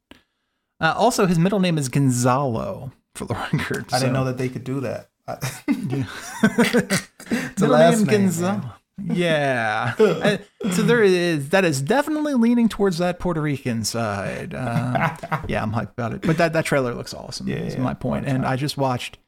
[0.80, 2.92] Uh, also, his middle name is Gonzalo.
[3.14, 5.10] For the record, I didn't know that they could do that.
[5.66, 8.62] It's a last name name,
[9.04, 9.94] Yeah.
[9.98, 10.36] Uh,
[10.70, 14.54] so there is that is definitely leaning towards that Puerto Rican side.
[14.54, 15.16] Uh,
[15.48, 16.22] yeah, I'm hyped about it.
[16.22, 17.48] But that, that trailer looks awesome.
[17.48, 17.80] Yeah, is yeah.
[17.80, 18.26] my point.
[18.26, 19.18] And I just watched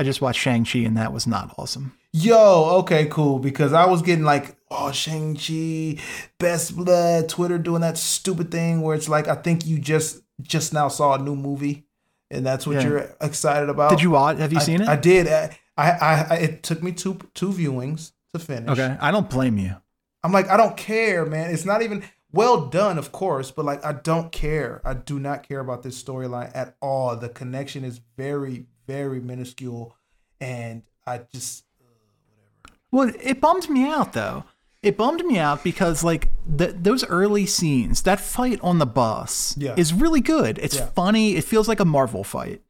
[0.00, 1.92] I just watched Shang Chi and that was not awesome.
[2.14, 3.38] Yo, okay, cool.
[3.38, 6.02] Because I was getting like, oh, Shang Chi,
[6.38, 10.72] best blood, Twitter doing that stupid thing where it's like, I think you just just
[10.72, 11.84] now saw a new movie,
[12.30, 12.82] and that's what Yeah.
[12.88, 13.90] you're excited about.
[13.90, 14.38] Did you watch?
[14.38, 14.88] Have you I, seen it?
[14.88, 15.26] I did.
[15.28, 18.70] I, I, I, I- it took me two two viewings to finish.
[18.70, 19.76] okay, I don't blame you.
[20.22, 21.50] I'm like, I don't care, man.
[21.50, 24.80] It's not even well done, of course, but like, I don't care.
[24.84, 27.16] I do not care about this storyline at all.
[27.16, 29.96] The connection is very, very minuscule,
[30.40, 34.44] and I just uh, Well, it bummed me out though.
[34.82, 39.54] It bummed me out because like the, those early scenes, that fight on the bus
[39.58, 39.74] Yeah.
[39.76, 40.58] is really good.
[40.58, 40.86] It's Yeah.
[40.94, 41.36] funny.
[41.36, 42.62] It feels like a Marvel fight.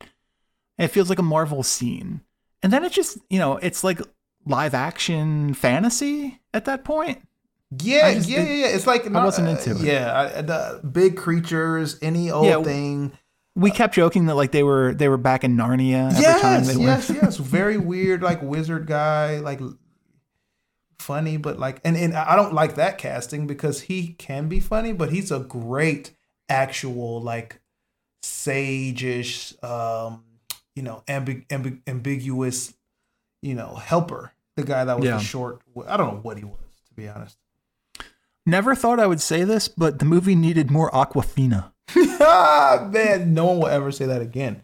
[0.76, 2.22] It feels like a Marvel scene.
[2.62, 4.00] And then it just, you know, it's like
[4.44, 7.18] live action fantasy at that point.
[7.80, 8.66] Yeah, just- yeah, yeah, yeah.
[8.74, 9.82] It's like I wasn't uh, into it.
[9.86, 13.12] Yeah, I, the big creatures, any old Yeah, thing.
[13.54, 16.66] We kept joking that like they were they were back in Narnia every time Yes,
[16.74, 17.22] they yes, went.
[17.22, 17.36] yes.
[17.36, 19.60] Very weird, like wizard guy, like
[21.00, 24.92] funny, but like, and and I don't like that casting because he can be funny,
[24.92, 26.12] but he's a great
[26.48, 27.60] actual like
[28.22, 30.24] sage-ish, um,
[30.74, 32.74] you know, ambi- ambi- ambiguous,
[33.42, 34.32] you know, helper.
[34.56, 35.18] The guy that was Yeah.
[35.18, 35.60] short.
[35.86, 37.36] I don't know what he was, to be honest.
[38.46, 41.72] Never thought I would say this, but the movie needed more Awkwafina.
[42.20, 44.62] ah, man, no one will ever say that again.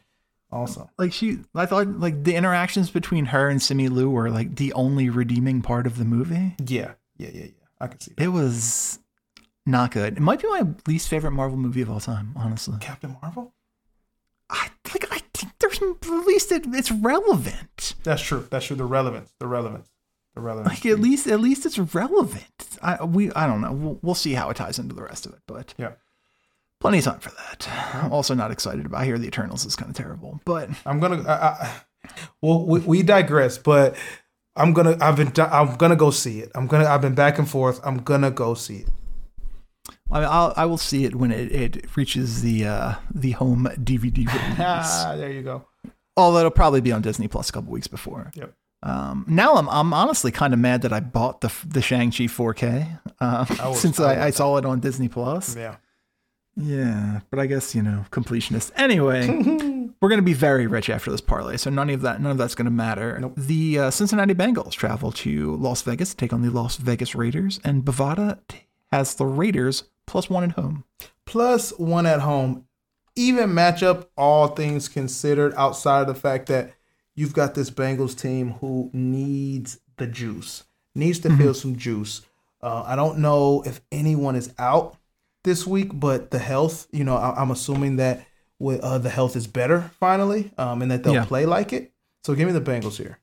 [0.53, 4.57] Also, Like she, I thought like the interactions between her and Simu Liu were like
[4.57, 6.55] the only redeeming part of the movie.
[6.65, 7.51] yeah, yeah, yeah, yeah.
[7.81, 8.23] I can see that.
[8.25, 9.01] It was
[9.67, 10.17] not good.
[10.17, 12.77] It might be my least favorite Marvel movie of all time, honestly.
[12.81, 13.53] Captain Marvel.
[14.49, 15.13] I like.
[15.13, 17.95] I think there's at least it, it's relevant.
[18.05, 18.47] That's true.
[18.51, 18.77] That's true.
[18.77, 19.35] The relevance.
[19.41, 19.91] The relevance.
[20.37, 20.69] The relevance.
[20.77, 22.79] Like at least at least it's relevant.
[22.81, 23.73] I we I don't know.
[23.73, 25.93] We'll, we'll see how it ties into the rest of it, but Yeah.
[26.81, 27.69] Plenty of time for that.
[27.95, 29.01] I'm also not excited about.
[29.01, 31.23] I hear the Eternals is kind of terrible, but I'm gonna.
[31.29, 31.73] I, I,
[32.41, 33.97] well, we, we digress, but
[34.55, 34.97] I'm gonna.
[35.01, 35.33] I've been.
[35.39, 36.51] I'm gonna go see it.
[36.55, 36.87] I'm gonna.
[36.87, 37.81] I've been back and forth.
[37.85, 38.89] I'm gonna go see it.
[40.11, 43.69] I mean, I'll, I will see it when it, it reaches the uh, the home
[43.75, 44.57] DVD release.
[44.59, 45.65] Ah, there you go.
[46.17, 48.31] Although it'll probably be on Disney Plus a couple weeks before.
[48.35, 48.55] Yep.
[48.83, 52.25] Um, now I'm I'm honestly kind of mad that I bought the the Shang Chi
[52.25, 55.57] 4K uh, was- since I I, I saw it on Disney Plus.
[55.57, 55.77] Yeah.
[56.57, 58.73] Yeah, but I guess you know completionist.
[58.77, 59.29] Anyway,
[60.01, 62.55] we're gonna be very rich after this parlay, so none of that none of that's
[62.55, 63.19] gonna matter.
[63.21, 63.35] Nope.
[63.37, 67.61] The uh, Cincinnati Bengals travel to Las Vegas to take on the Las Vegas Raiders,
[67.63, 68.39] and Bovada
[68.91, 70.85] has the Raiders plus one at home.
[71.27, 72.65] Plus one at home.
[73.17, 76.75] Even matchup, all things considered, outside of the fact that
[77.15, 82.23] you've got this Bengals team who needs the juice, needs to feel some juice.
[82.63, 84.97] Uh, I don't know if anyone is out
[85.47, 88.27] this week, but the health, you know, I, I'm assuming that
[88.59, 91.25] with, uh, the health is better finally, um, and that they'll Yeah.
[91.25, 91.93] play like it.
[92.25, 93.19] So give me the Bengals here.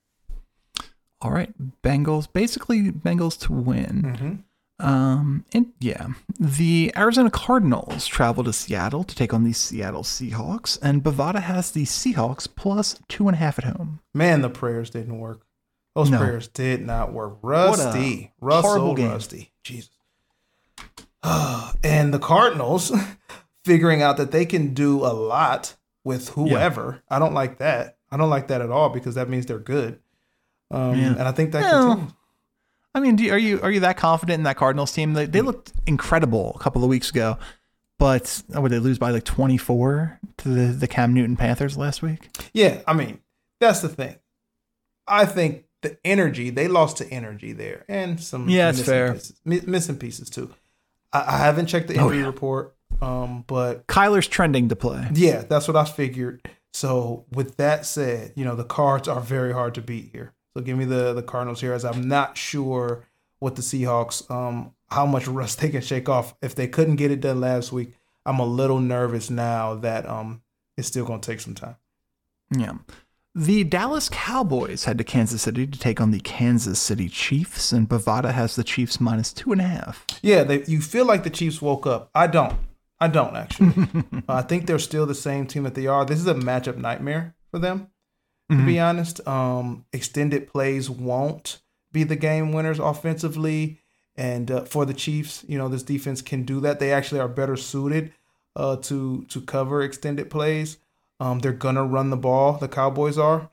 [1.22, 1.54] All right,
[1.84, 4.02] Bengals basically Bengals to win.
[4.04, 4.86] Mm-hmm.
[4.86, 6.08] Um, and yeah,
[6.40, 11.72] the Arizona Cardinals travel to Seattle to take on the Seattle Seahawks, and Bovada has
[11.72, 14.00] the Seahawks plus two and a half at home.
[14.14, 15.46] Man, the prayers didn't work.
[15.96, 16.18] Those No.
[16.18, 17.38] prayers did not work.
[17.42, 19.10] Rusty, horrible Russell, game.
[19.12, 19.92] Rusty, Jesus.
[21.84, 22.92] and the Cardinals
[23.66, 27.02] figuring out that they can do a lot with whoever.
[27.10, 27.98] I don't like that.
[28.12, 30.00] I don't like that at all because that means they're good.
[30.70, 31.10] Um, Yeah.
[31.12, 32.14] And I think that Well, continues.
[32.96, 35.14] I mean, do, are you are you that confident in that Cardinals team?
[35.14, 37.40] They, they looked incredible a couple of weeks ago,
[37.98, 41.76] but oh, would they lose by like twenty four to the the Cam Newton Panthers
[41.76, 42.30] last week?
[42.54, 43.20] Yeah, I mean,
[43.60, 44.18] that's the thing.
[45.08, 49.14] I think the energy they lost to energy there and some Yeah, it's missing fair.
[49.14, 50.54] pieces, mi- missing pieces too.
[51.14, 52.26] I, I haven't checked the Oh, injury yeah.
[52.26, 55.08] report, um, but Kyler's trending to play.
[55.14, 56.42] yeah, that's what I figured.
[56.74, 60.34] So with that said, you know the Cards are very hard to beat here.
[60.56, 63.06] So give me the the Cardinals here, as I'm not sure
[63.40, 66.34] what the Seahawks, um, how much rust they can shake off.
[66.42, 67.94] If they couldn't get it done last week,
[68.26, 70.42] I'm a little nervous now that um
[70.78, 71.76] it's still going to take some time.
[72.58, 72.74] Yeah.
[73.36, 77.90] The Dallas Cowboys head to Kansas City to take on the Kansas City Chiefs, and
[77.90, 80.06] Bovada has the Chiefs minus two and a half.
[80.22, 82.12] Yeah, they, you feel like the Chiefs woke up.
[82.14, 82.54] I don't.
[83.00, 83.88] I don't actually.
[84.30, 86.06] I think they're still the same team that they are.
[86.06, 87.88] This is a matchup nightmare for them,
[88.52, 89.28] to be honest.
[89.28, 91.60] Um, extended plays won't
[91.92, 93.80] be the game winners offensively,
[94.16, 96.80] and uh, for the Chiefs, you know this defense can do that.
[96.80, 98.14] They actually are better suited
[98.56, 100.78] uh, to to cover extended plays.
[101.24, 102.58] Um, they're gonna run the ball.
[102.58, 103.50] The Cowboys are,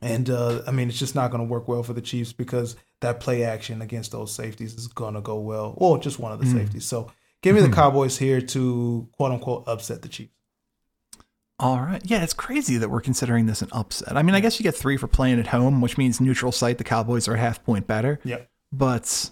[0.00, 3.20] and uh, I mean it's just not gonna work well for the Chiefs because that
[3.20, 5.74] play action against those safeties is gonna go well.
[5.76, 6.86] Well, just one of the safeties.
[6.86, 7.12] So
[7.42, 10.32] give me the Cowboys here to quote unquote upset the Chiefs.
[11.60, 12.00] All right.
[12.04, 14.16] Yeah, it's crazy that we're considering this an upset.
[14.16, 16.78] I mean, I guess you get three for playing at home, which means neutral site,
[16.78, 18.20] the Cowboys are a half point better.
[18.24, 18.48] Yep.
[18.72, 19.30] But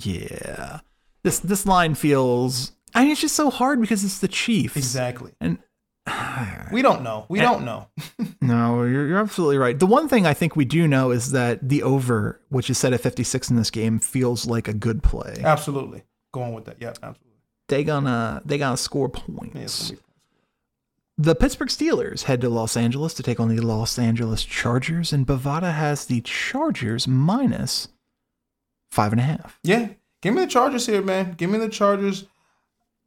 [0.00, 0.80] yeah,
[1.22, 2.72] this this line feels.
[2.94, 4.76] I mean, it's just so hard because it's the Chiefs.
[4.76, 5.32] Exactly.
[5.38, 5.58] And
[6.72, 7.26] We don't know.
[7.28, 7.88] We don't know.
[8.40, 9.78] no, you're, you're absolutely right.
[9.78, 12.92] The one thing I think we do know is that the over, which is set
[12.92, 15.40] at 56 in this game, feels like a good play.
[15.44, 16.02] Absolutely.
[16.32, 16.76] Going with that.
[16.80, 17.20] Yeah, absolutely.
[17.68, 19.90] They gonna they gonna score Yeah, points.
[19.90, 20.00] it's
[21.16, 25.26] The Pittsburgh Steelers head to Los Angeles to take on the Los Angeles Chargers, and
[25.26, 27.88] Bovada has the Chargers minus
[28.90, 29.58] five and a half.
[29.62, 29.90] Yeah,
[30.20, 31.34] give me the Chargers here, man.
[31.38, 32.26] Give me the Chargers.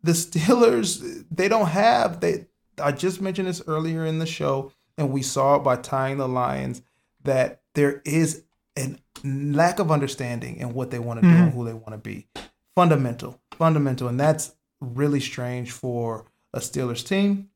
[0.03, 2.46] The Steelers, they don't have they.
[2.79, 6.27] I just mentioned this earlier in the show, and we saw it by tying the
[6.27, 6.81] Lions
[7.23, 8.43] that there is
[8.77, 11.57] a lack of understanding in what they want to do and mm-hmm.
[11.57, 12.27] who they want to be.
[12.75, 17.49] Fundamental, fundamental, and that's really strange for a Steelers team.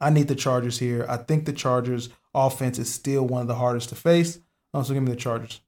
[0.00, 1.06] I need the Chargers here.
[1.08, 4.38] I think the Chargers offense is still one of the hardest to face.
[4.72, 5.60] Also, give me the Chargers.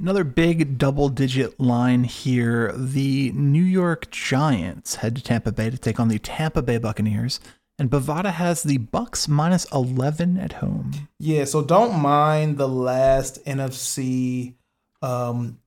[0.00, 2.72] Another big double digit line here.
[2.72, 7.38] The New York Giants head to Tampa Bay to take on the Tampa Bay Buccaneers,
[7.78, 10.92] and Bovada has the Bucks minus 11 at home.
[11.18, 14.54] Yeah, so don't mind the last NFC
[15.02, 15.58] um,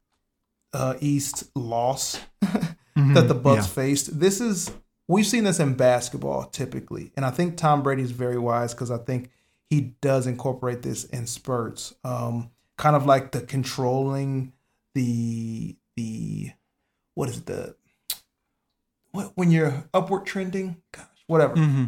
[0.74, 3.74] uh, East loss that the Bucks yeah.
[3.74, 4.20] faced.
[4.20, 4.72] This is
[5.08, 8.90] we've seen this in basketball typically, and I think Tom Brady is very wise because
[8.90, 9.30] I think
[9.70, 12.50] he does incorporate this in spurts, um,
[12.84, 14.52] kind of like the controlling
[14.94, 16.52] the the
[17.14, 17.76] what is it, the
[19.14, 21.86] what when you're upward trending, gosh, whatever mm-hmm.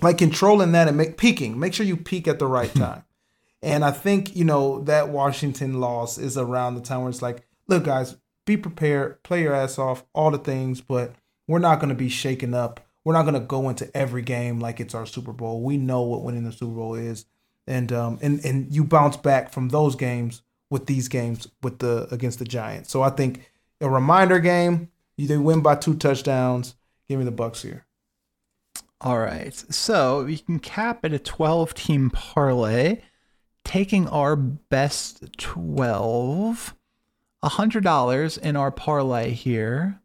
[0.00, 1.60] like controlling that and make peaking.
[1.60, 2.78] Make sure you peak at the right hmm.
[2.78, 3.04] time.
[3.62, 7.46] and I think you know that Washington loss is around the time where it's like,
[7.68, 8.16] look, guys,
[8.46, 11.12] be prepared, play your ass off, all the things, but
[11.48, 12.80] we're not going to be shaken up.
[13.04, 15.60] We're not going to go into every game like it's our Super Bowl.
[15.60, 17.26] We know what winning the Super Bowl is,
[17.70, 22.08] and um and and you bounce back from those games with these games with the
[22.10, 22.90] against the Giants.
[22.90, 23.50] So I think
[23.80, 24.90] a reminder game.
[25.16, 26.76] They win by two touchdowns.
[27.06, 27.84] Give me the Bucks here.
[29.02, 29.54] All right.
[29.54, 33.02] So we can cap at a 12 team parlay,
[33.64, 36.74] taking our best 12.
[37.42, 40.00] $100 in our parlay here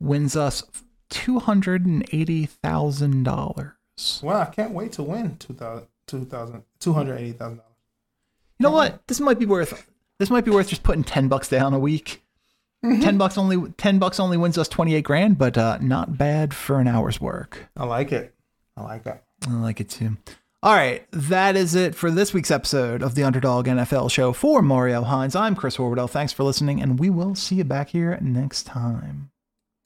[0.00, 0.62] wins us
[1.10, 3.72] $280,000.
[4.22, 7.50] Wow, I can't wait to win 2000, 2000 $280,000.
[7.50, 7.60] You
[8.60, 9.06] know what?
[9.06, 9.86] This might be worth
[10.18, 12.22] this might be worth just putting 10 bucks down a week.
[12.82, 16.78] 10 bucks only 10 bucks only wins us 28 grand, but uh, not bad for
[16.78, 17.68] an hour's work.
[17.76, 18.34] I like it.
[18.76, 19.24] I like that.
[19.48, 20.16] I like it too.
[20.62, 24.32] All right, that is it for this week's episode of the Underdog NFL Show.
[24.32, 26.10] For Mario Hines, I'm Chris Horwedel.
[26.10, 29.30] Thanks for listening, and we will see you back here next time.